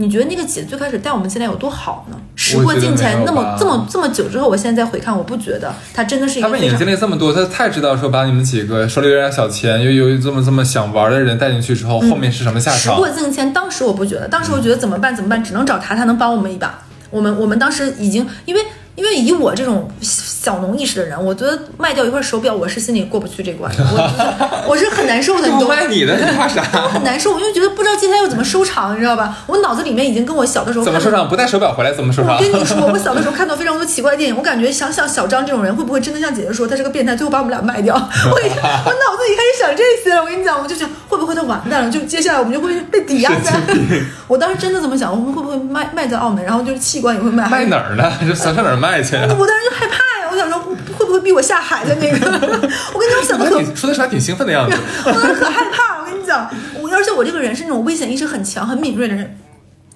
[0.00, 2.16] 你觉得那个姐最开始带我们进来有多好呢？
[2.34, 6.48] 时过境迁，那么这么这么久之后，我现在再回看，我不觉得她真的是一个。
[6.48, 12.80] 他为你经历这么多，他太知道说把你们几个手里有点小钱，又有这么这么想玩的人带进去之后，后面是什么下场？
[12.80, 15.14] 时过境迁，当时我不觉得，当时我觉得怎么办？
[15.14, 15.44] 怎么办？
[15.44, 16.82] 只能找他，他能帮我们一把。
[17.10, 18.60] 我们我们当时已经因为。
[18.96, 25.50] 因为以我这种小农意识的人，我觉得卖掉一块手表，我是心里过不去这关，我我是很难受的。
[25.50, 26.62] 不 卖你的，你怕啥？
[26.74, 29.38] 我很难受，因为觉得不知道接下来要怎么收场，你知道吧？
[29.46, 31.28] 我脑子里面已经跟我小的时候怎么收场？
[31.28, 32.36] 不带手表回来怎么收场？
[32.36, 37.94] 我跟你说，我小的时候看到非常多奇怪的电影，我感觉想想小张这种人会不会真的像姐姐说他是个变态，最后把我们俩卖掉？
[37.94, 40.20] 我我脑子里开始想这些了。
[40.20, 41.90] 我跟你讲，我就想会不会他完蛋了？
[41.90, 43.52] 就接下来我们就会被抵押在。
[44.26, 46.44] 我当时真的这么想，我们会不会卖卖在澳门？
[46.44, 47.48] 然后就是器官也会卖。
[47.48, 48.10] 卖哪儿呢？
[48.26, 49.14] 就上上哪儿卖去？
[49.16, 49.60] 我当时。
[49.70, 50.28] 就害怕呀！
[50.32, 50.58] 我想说，
[50.96, 52.26] 会不会逼我下海的那个？
[52.92, 54.76] 我跟你讲，我想的可说的时候还挺兴奋的样子。
[55.04, 56.50] 我当时可害怕，我跟你讲，
[56.80, 59.38] 我而且我这个人是那种危险意识很强、很敏锐的人。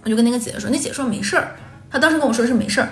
[0.04, 1.56] 我就跟那个姐姐说，那姐说没事儿，
[1.90, 2.88] 她当时跟我说是没事儿。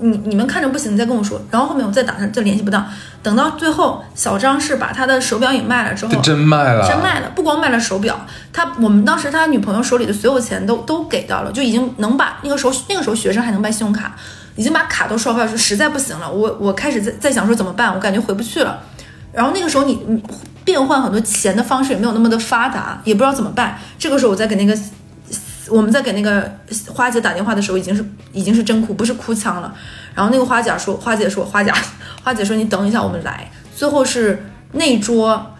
[0.00, 1.40] 你你们看着不行，你再跟我说。
[1.50, 2.84] 然后后面我再打他，就联系不到。
[3.22, 7.30] 等到最后，小张是把他的手表也卖了之后，真卖了，真卖了。
[7.34, 8.18] 不光卖了手表，
[8.52, 14.14] 他我们当时他女朋友手里的所有钱都都给到了，就已经能把那个时候那个时候学生还能办信用卡。
[14.54, 18.80] 已经把卡都刷坏了，说实在不行了，我我开始在在想说怎么办，我感觉回不去了。
[19.30, 20.22] 然后那个时候你你
[20.64, 23.78] 变换很多钱的方式也没有那么的发达，也不知道怎么办。
[23.98, 24.74] 这个时候我再给那个
[25.68, 26.58] 我们在给那个
[26.88, 29.74] 花姐打电话的时候，已经是已经是真哭，不是哭腔了。
[30.14, 31.72] 然后那个花姐说，花姐说，花姐
[32.22, 33.50] 花姐说你等一下，我们来。
[33.74, 35.54] 最后是那桌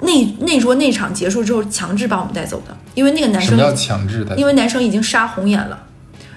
[0.00, 4.36] 那那桌那场结束之后强制把我们带走的，因为那个男生什么叫强制的？
[4.36, 5.86] 因为男生已经杀红眼了，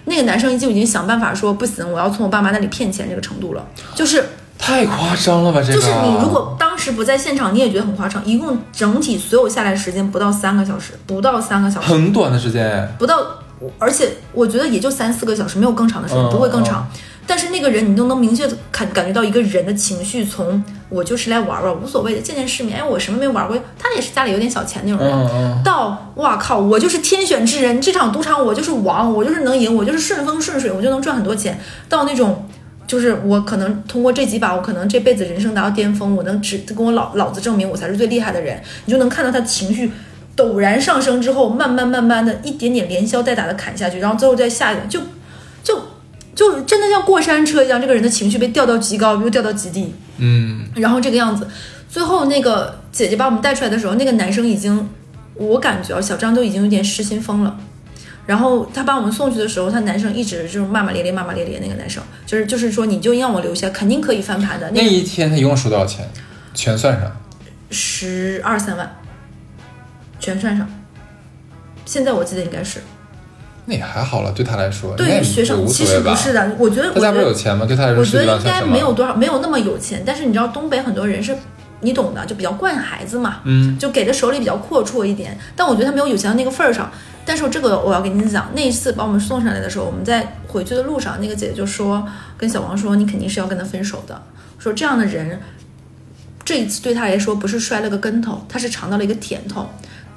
[0.06, 3.66] 那个男生就已经想办法说不行，我要从我爸妈那里骗钱这个程度了。
[3.95, 4.24] 就是
[4.66, 5.61] 太夸张了吧？
[5.61, 8.26] 这个就是你如果当时不在现场，你也觉得很夸张。
[8.26, 13.24] 一共整体所有下来时间不到三个小时，不到三个小时，很短的时间，不到，
[13.78, 16.88] 而且我觉得也就三四个小时，没有更长的时间，嗯不会更长。
[17.28, 31.59] 但是那个人，你都能明确的感感觉到一个人的情绪，从我就是来玩玩，无所谓的，见见世面，哎，我什么没玩过，他也是家里有点小钱那种人，到哇靠，我就是天选之人，这场赌场我就是王，我就是能赢，我就是顺风顺水，我就能赚很多钱。
[31.88, 32.47] 到那种
[32.88, 39.92] 就是我可能通过这几把，我可能这辈子人生达到巅峰，我能只跟我老老子证明我才是最厉害的人，你就能看到他情绪
[40.38, 45.00] 陡然上升之后，慢慢慢慢的一点点连消带打的砍下去，然后最后再下一点，就
[45.64, 45.82] 就
[46.36, 49.94] 就真的像过山车一样，这个人的情绪被调到极高，又调到极低。
[50.18, 51.48] 嗯，然后这个样子，
[51.90, 54.90] 最后那个姐姐把我们带出来的时候，那个男生已经，
[55.36, 57.58] 我感觉啊，小张都已经有点失心疯了。
[58.26, 61.60] 然后他把我们送去的时候，他男生一直就是骂骂咧咧，骂骂咧咧。
[61.62, 64.70] 那个男生就是就是说，你就让我留下，肯定可以翻盘的。
[64.72, 66.10] 那那一天他一共输多少钱？
[66.54, 67.12] 全算上，
[67.70, 68.96] 十二三万，
[70.20, 70.68] 全算上。
[71.86, 72.80] 现在我记得应该是
[73.66, 75.86] 那也还好了，对他来说，对于学生其？
[75.86, 77.66] 实不是的，我觉得我他家不是有钱吗？
[77.66, 78.44] 对他来说我觉得应？
[78.44, 80.02] 该没有多少，没有那么有钱。
[80.06, 81.36] 但是你知道东北很多人是，
[81.82, 85.38] 你懂的，就比较惯孩子嘛，嗯，就给的手里比较阔绰一点。
[85.56, 86.92] 但我觉得他没有有钱的那个份儿上。
[87.26, 92.08] 但是这个我要跟你讲，那一次把我们送上来的时候，我们在回去的路上，那个姐姐就说
[92.38, 94.22] 跟小王说，你肯定是要跟他分手的。
[94.60, 95.42] 说这样的人，
[96.44, 99.68] 这一次对他来说不是摔了个跟头，他是尝到了一个甜头。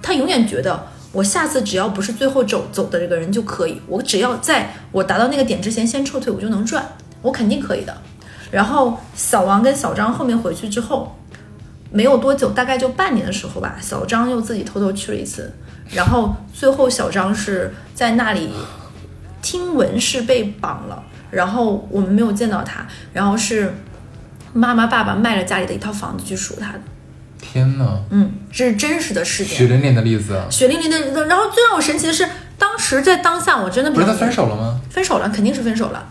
[0.03, 6.87] 他永远觉得我下次只要不是最后走走的这个人就可以，我只要在我达到那个点之前先撤退，我就能赚，
[7.23, 7.97] 我肯定可以的。
[8.51, 11.18] 然后小王跟小张后面回去之后，
[11.91, 15.53] 没有多久，大概就半年的时候吧，小张又自己偷偷去了一次，
[15.91, 18.51] 然后最后小张是在那里
[19.41, 23.75] 听闻是被绑了，然后我们没有见到他，然后是
[24.53, 26.81] 妈妈爸爸卖了家里的一套房子去赎他的，
[27.41, 31.27] 天哪，嗯，这是真实的事件，血淋淋的例子啊，血淋淋的。
[31.27, 32.29] 然后最让我神奇的是，
[32.59, 34.81] 当时在当下我真的不是他分手了吗？
[34.91, 36.07] 分手了，肯定是分手了。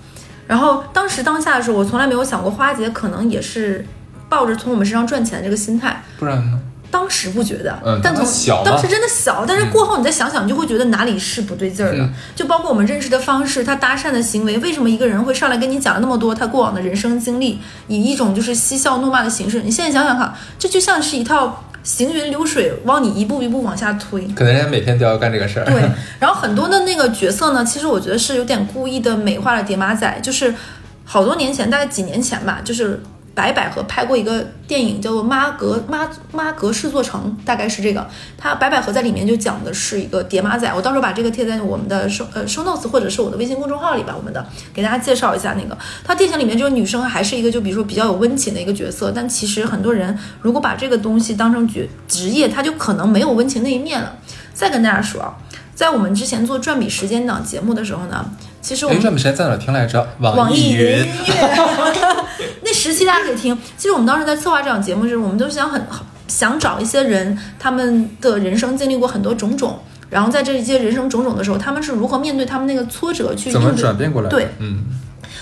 [0.48, 3.86] 然后当时当下的时候，我从来没有想过花姐可能也是
[4.30, 6.04] 抱着从我们身上赚钱的这个心态。
[6.20, 6.60] 不然呢？
[6.90, 11.98] 当时不觉得，嗯但从当时小当时真的小，但是过后你再想想，你就会觉得哪里是不对劲儿的。
[11.98, 17.60] 嗯就包括我们认识的方式，他搭讪的行为，为什么一个人会上来跟你讲了那么多他过往的人生经历，
[17.90, 19.62] 以一种就是嬉笑怒骂的形式？
[19.64, 24.26] 你现在想想看，这就像是一套行云流水，往你一步一步往下推。
[24.28, 25.66] 可能人家每天都要干这个事儿。
[25.66, 25.84] 对，
[26.20, 30.56] 然后很多的那个角色呢，其实我觉得是有点故意的美化了叠马仔，就是
[31.04, 33.04] 好多年前，大概几年前吧，就是
[33.38, 38.04] 白百合拍过一个电影叫做《妈格妈妈格式做成》，大概是这个。
[38.36, 45.78] 他白百合在里面就讲的是一个叠马仔，我到时候把这个贴在我们的收呃 show notes 或者是我的微信公众号里吧，我们的给大家介绍一下那个。
[46.04, 54.16] 他电影里面这个女生还是一个就比如说比较有温情的一个角色，但其实很多人如果把这个东西当成职职业，他就可能没有温情那一面了。
[54.52, 55.38] 再跟大家说啊，
[55.76, 58.26] 在我们之前做转笔时间档节目的时候呢，
[58.60, 60.08] 其实我哎，们转笔时间在哪听来着？
[60.20, 62.07] 网易易云 音乐
[62.64, 63.58] 那十期大家可以听。
[63.78, 65.82] 其实我们当时在策划这档节目时，我们都想很
[66.28, 69.80] 想找一些人，他们的人生经历过很多种种，
[70.10, 74.30] 然后在这些人生种种的时候，他们是如何面对他们那个挫折去怎么转变过来？
[74.30, 74.84] 对，嗯，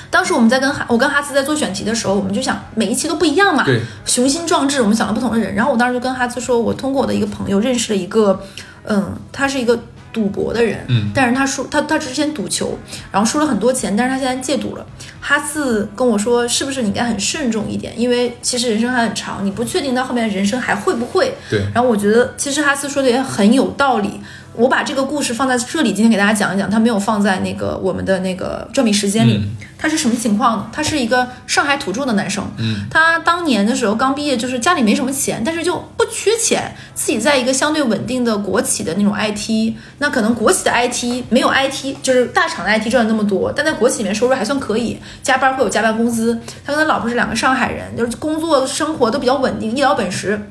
[0.09, 5.55] 当时我们在跟哈，我跟哈斯在做选题的时候，我们就想每一期都不一样嘛，对，雄心壮志，我们想了不同的人。
[5.55, 8.39] 然后我当时就跟哈斯说，我通过我的一个朋友认识了一个，
[8.83, 9.77] 嗯，他是一个
[10.16, 12.80] 赌博的人，嗯但是他输，他他之前赌球，
[13.11, 14.86] 然后输了很多钱，但是他现在戒赌了。
[15.20, 21.34] 哈斯跟我说，是不是你应该很慎重一点，因为其实人生还很长，你不确定到后面人生还会不会。
[21.49, 24.22] 对，然后我觉得其实哈斯说的也很有道理。
[24.58, 29.38] 我把这个故事放在这里，今天给大家讲一讲，他没有放在那个我们的那个转笔时间里。
[29.38, 30.68] 嗯他是什么情况呢？
[30.74, 46.39] 他是一个上海土著的男生，嗯，他当年的时候刚毕业，就是家里没什么钱，但是就不缺钱，自己在一个相对稳定的国企的那种 IT，那可能国企的 IT 没有 IT，就是大厂的 IT 赚的那么多，但在国企里面收入还算可以，加班会有加班工资。
[46.66, 50.49] 他跟他老婆是两个上海人，就是工作生活都比较稳定，一老本实。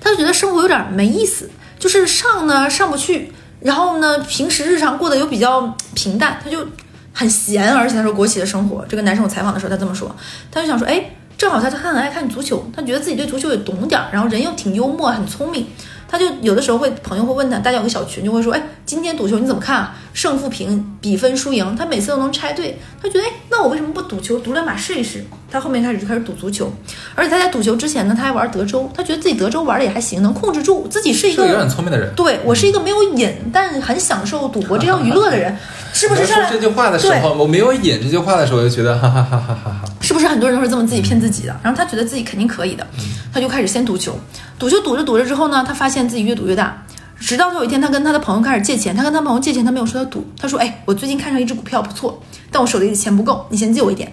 [0.00, 6.66] 他就觉得生活有点没意思，就是上呢上不去，然后呢平时日常过得又比较平淡，他就
[7.12, 7.72] 很闲。
[7.72, 10.14] 而且他说国企的生活，这个男生我采访的时候他这么说，
[10.50, 15.66] 他就想说，哎，正好他他很爱看足球，他觉得自己对足球也懂点儿，然后人又挺幽默，很聪明。
[16.10, 19.94] 他就有的时候会朋友会问他，大家有个小群就会说，哎，今天赌球你怎么看啊？
[20.14, 22.78] 胜负平比分输赢，他每次都能猜对。
[23.00, 25.24] 他觉得，哎，那那我为什么不赌球，赌两把试一试？
[25.50, 26.72] 他后面开始就开始赌足球，
[27.16, 32.14] 而且他在赌球之前呢，他还玩德州，他觉得自己德州玩的也还行，能控制住自己是一个有点聪明的人。
[32.14, 35.56] 对我是一个没有瘾，但很享受赌博 这项娱乐的人，
[35.92, 39.84] 是不是 说这句话的时候，我没有瘾这句话的时候，我就觉得哈哈哈哈哈哈。
[40.08, 41.54] 是不是很多人都是这么自己骗自己的？
[41.62, 42.86] 然后他觉得自己肯定可以的，
[43.30, 44.18] 他就开始先赌球，
[44.58, 46.82] 赌球赌着赌着之后呢，他发现自己越赌越大，
[47.20, 54.10] 直到他有一天他跟他的朋友开始借钱，他跟他朋友借钱，他没有说他赌，他说，哎，我最近看上一只股票不错，但我手里的钱不够，你先借我一点。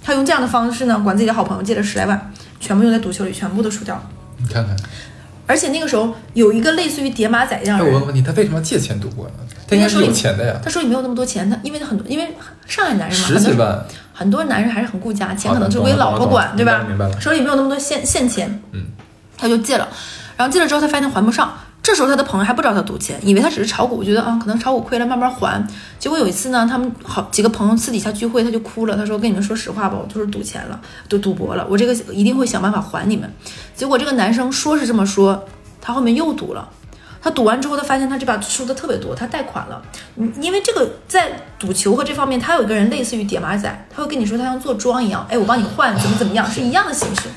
[0.00, 4.02] 他用这样的方式呢，管自己的好朋友借了十来万，全部用在赌球里，全部都输掉了。
[4.38, 4.76] 你看看，
[5.48, 9.32] 而且那个时候有一个类似于叠马仔这样的人我问个，问题，他为什么要借钱赌博呢？
[9.66, 12.28] 他应该是有钱的呀，他手里没有那么多钱，他因为很多，因为
[12.68, 13.84] 上海男人嘛，十几万。
[14.12, 16.84] 很多男人还是很顾家，钱可能就归老婆管，对吧？
[16.86, 18.84] 明白了手里没有那么多现现钱，嗯，
[19.36, 19.88] 他就借了，
[20.36, 21.52] 然后借了之后他发现还不上，
[21.82, 25.66] 这时候他的朋友还不知道他赌钱，以为他只是炒股，觉得啊可能炒股亏了慢慢还。
[25.98, 33.32] 结果有一次呢，他们好几个朋友私底下聚会，他就哭了，他说跟你们说实话吧，我就是赌钱了，赌赌博了，我这个一定会想办法还你们。
[33.74, 35.44] 结果这个男生说是这么说，
[35.80, 36.68] 他后面又赌了。
[37.22, 39.80] 他赌完之后，他发现他这把输的特别多，他贷款了。
[40.16, 47.28] 嗯，因为这个在赌球和这方面，他有一个人类似于叠马仔，他会跟你说他像做庄一样，哎，我帮你换，怎么怎么样，是一样的形式。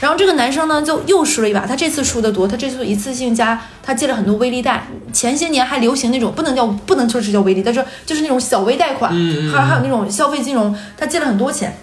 [0.00, 4.86] 然后这个男生呢，就又输了一把，他这次输的多，他这次一次性加，他借了很多微利贷。
[5.12, 9.12] 前些年还流行那种不能叫不能说是叫微利，但是就是那种小微贷款，
[9.52, 11.76] 还还有那种消费金融，他借了很多钱。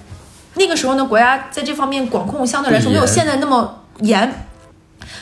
[0.55, 4.47] 那个时候呢，国家在这方面管控相对来说没有现在那么严。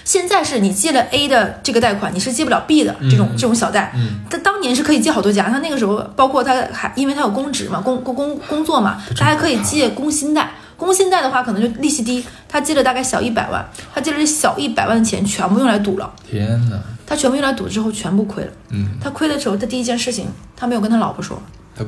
[0.06, 3.92] 现在是你借了 A 的这个贷款，你是借不了 B 的这种、这种小贷。
[3.96, 10.50] 嗯他当年是可以借好多家，他那个时候包括他还因为他有公职嘛，工工工工作嘛，他还可以借工薪贷。
[10.76, 13.64] 工薪贷的话可能就利息低，他借了大概小一百万，
[13.94, 18.52] 他借了这小一百万的钱全部用来赌了，天哪，他全部用来赌之后全部亏了。
[18.72, 21.42] 嗯，他亏的时候，他第一件事情他没有跟他老婆说，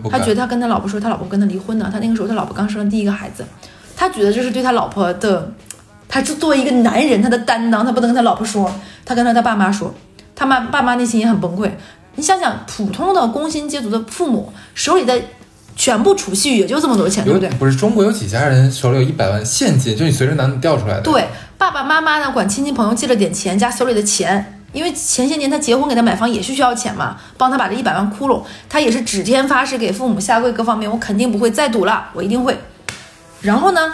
[0.09, 1.89] 他觉得他跟他老婆说，他老婆跟他离婚呢。
[1.91, 3.43] 他那个时候他老婆刚生了第一个孩子，
[3.97, 5.51] 他觉得这是对他老婆的，
[6.07, 8.71] 他就作为一个男人他的担当，他不能跟他老婆说，
[9.03, 9.93] 他跟他的爸妈说，
[10.35, 11.69] 他妈爸妈内心也很崩溃。
[12.15, 15.21] 你想想，普通的工薪阶族的父母手里的
[15.75, 17.49] 全部储蓄也就这么多钱，对不对？
[17.59, 21.27] 不是中国有几家人手里有一百万现金，就你随时能调出来的。，对，
[21.57, 32.57] 爸爸妈妈呢管亲戚朋友借了点钱，加手里的钱，因为前些年他结婚给他买房也是需要钱嘛，帮他把这一百万窟窿，他也是指天发誓给父母下跪，各方面我肯定不会再赌了，我一定会。
[33.41, 33.93] 然后呢，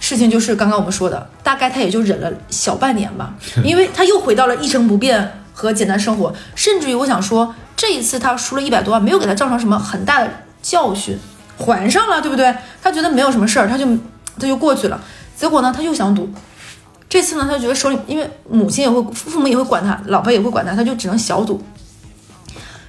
[0.00, 3.34] 事情就是刚刚我们说的，大概他也就忍了小半年吧，
[3.64, 10.30] 因为他又回到了一成不变和简单生活，甚至于我想说，这一次他输了一百多万，没有给他造成什么很大的
[10.62, 11.18] 教训，
[11.56, 12.54] 还上了，对不对？
[12.82, 13.84] 他觉得没有什么事儿，他就
[14.38, 15.00] 他就过去了。
[15.36, 16.28] 结果呢，他又想赌。
[17.08, 21.62] 这次呢，他就觉得手里，因为母亲也会，父母也会管他，老婆也会管他，他就只能小赌。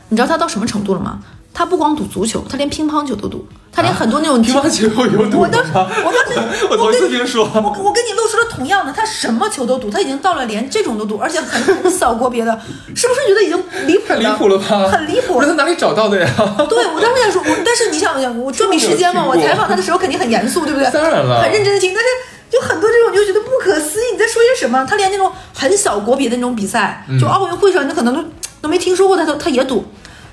[0.09, 1.19] 你知道他到什么程度了吗？
[1.53, 7.49] 他不光赌足球，他连乒乓球都赌，他连很多那种乒乓球有赌我当时，我当时，我头跟一次听说。
[7.53, 12.59] 我我跟你露出了同样的，他什么球都赌，他已经到了连这种都赌，而且很很小国别的，
[12.95, 14.19] 是不是觉得已经离谱了？
[14.19, 14.87] 太离谱了吧！
[14.89, 16.27] 很离谱那他哪里找到的呀？
[16.67, 20.89] 对，我当时在说，我但是你想想，我捉迷时间嘛，我采访他的时候肯定很严肃，对不对？
[20.91, 21.93] 当然了很认真的听。
[21.93, 22.09] 但是
[22.49, 24.83] 就很多这种，你就觉得不可思议，你在说些什么？
[24.89, 28.23] 他连那种很小国别的那种比赛，就奥运会上，你可能都
[28.63, 29.85] 都没听说过，他都他也赌，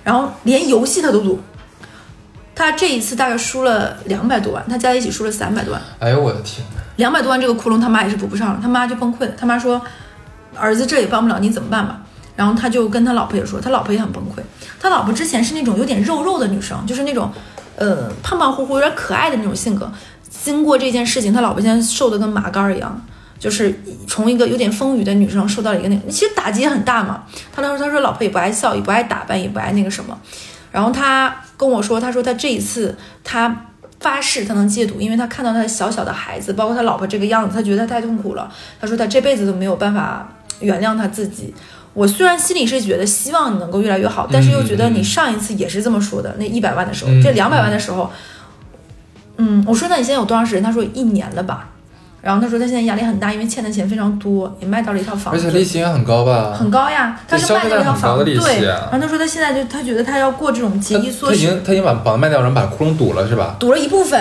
[0.03, 1.39] 然后连游戏他都赌。
[2.57, 5.83] 他这一次大概输了两百多万，他加在一起输了三百多万。
[5.99, 6.67] 哎呦我的天！
[6.97, 9.33] 两百多万这个窟窿，他妈也是补不上了，他妈就崩溃了。
[9.39, 9.81] 他妈说
[10.57, 12.01] ：“儿子这也帮不了，你怎么办吧？”
[12.35, 14.41] 然后他就跟他老婆也说，他老婆也很崩溃。
[14.81, 17.31] 他老婆之前是那种有点肉肉的女生，就是那种
[17.77, 19.93] 呃胖胖乎乎、有点可爱的那种性格。
[20.31, 22.99] 经过这件事情，他老婆现在瘦的跟麻杆儿一样，
[23.39, 27.25] 就是从一个有点丰腴的女生瘦到了一个那个，其实打击也很大嘛。
[27.55, 30.19] 他当时他说老婆也不爱笑，也不爱打扮，也不爱那个什么。
[30.77, 33.69] 然后他跟我说，他说他这一次他
[33.99, 38.53] 发誓他能戒赌，因为他看到他的小小的孩子，包括他老婆这个样子，他觉得他太痛苦了。
[38.79, 41.55] 他说他这辈子都没有办法原谅他自己。
[41.95, 48.13] 我虽然心里是觉得希望你能够越来越好，但是又觉得你上一次也是这么说的，那一百万的时候，嗯这两百万的时候，
[49.39, 50.63] 嗯，我说那你现在有多长时间？
[50.63, 51.71] 他说一年了吧。
[52.27, 56.53] 然后他说他现在压力很大，因为欠的钱非常多，也卖到了一套房子而，且利息也很高吧？
[56.59, 57.17] 很高呀。
[57.29, 58.69] 他是卖掉一套房子，对。
[58.69, 63.55] 啊然后他说他现在就他觉得他要过这种节衣缩食他已，经他已经把房子卖掉，然后把窟窿堵了是吧？
[63.61, 64.21] 堵了一部分，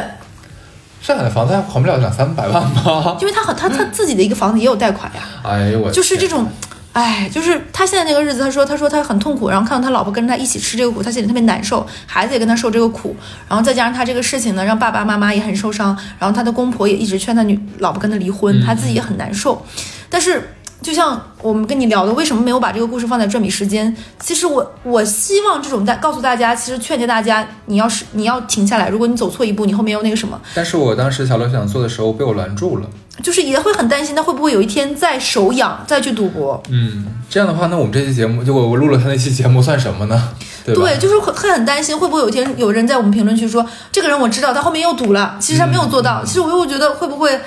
[1.02, 3.18] 上海的房子还还不了两三百万吗？
[3.20, 5.22] 因为他很他他自己的一个房子也有贷款呀。
[5.42, 6.48] 哎呦我就是这种，
[6.96, 13.14] 哎，就是他现在那个日子，他说他说他很痛苦，然后看到他老婆跟着他一起吃这个苦，他心里特别难受，孩子也跟他受这个苦，
[13.50, 19.66] 然后再加上他这个事情呢，让爸爸妈妈也很受伤，然后他的公婆也一直劝他女老婆跟他离婚，他自己也很难受，
[20.10, 20.52] 但是。
[20.82, 23.96] 就像我们跟你聊的，为什么没有把这个故事放在转笔时间？
[24.20, 32.88] 其实我我希望这种大告诉大家，其实劝诫大家，你要是你要停下来，如果你走错一步，你后面有那个什么，但是我当时小乐想做的时候被我拦住了。
[33.24, 36.62] 就是也会很担心他会不会有一天再手痒再去赌博。
[36.70, 40.30] 嗯，这样的话，那我们这期节目，就我我录了他那期节目算什么呢？
[40.66, 40.76] 对？
[40.76, 46.24] 对，就是会会很担心，会不会有一天有人在我们评论区说，这个人我知道他后面又赌了，其实他没有做到。
[46.26, 47.40] 其实我又觉得会不会，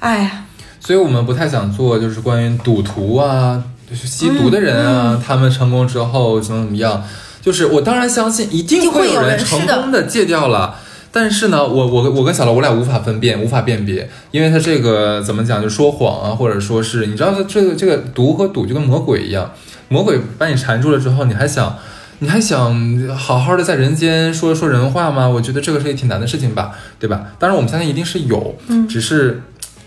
[0.00, 0.44] 哎呀，
[0.78, 7.02] 所以我们不太想做，就是关于赌徒啊，就是吸毒的人啊，他们成功之后怎么怎么样。
[7.40, 10.76] 就是我当然相信，一定会有人成功的戒掉了。
[11.16, 19.48] 但是呢，我我我跟小罗，我俩无法分辨，无法辨别，因为他这个怎么讲，就说谎啊，或者说是，你知道，他这个这个毒和赌就跟魔鬼一样，
[19.88, 21.78] 魔鬼把你缠住了之后，你还想，
[22.18, 25.28] 你还想好好的在人间说说人话吗？
[25.28, 27.28] 我觉得这个是一挺难的事情吧，对吧？
[27.38, 29.40] 当然，我们相信一定是有，嗯，只是，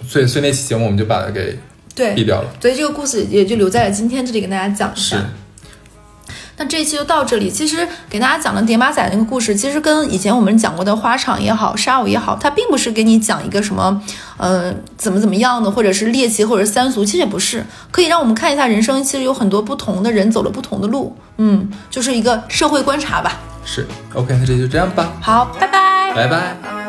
[0.08, 1.60] 所以所以那期节目我们就把它给
[1.94, 5.18] 对毙掉了，所以这个故事也就留在了今天这里跟大家讲一下。
[5.18, 5.24] 是。
[6.58, 7.50] 那这一期就到这里。
[7.50, 14.02] 其实给大家讲的叠马仔那个故事，其实跟以前我们讲过的花场也好，沙舞也好，它并不是给你讲一个什么，
[14.38, 23.38] 呃，怎么怎么样的，或者是猎奇，或者是三俗，其实也不是，可以让我们看一下人生，其实有很多不同的人走了不同的路，嗯，就是一个社会观察吧。
[23.64, 25.12] 是，OK，那这就这样吧。
[25.22, 26.87] 好，拜拜，拜拜。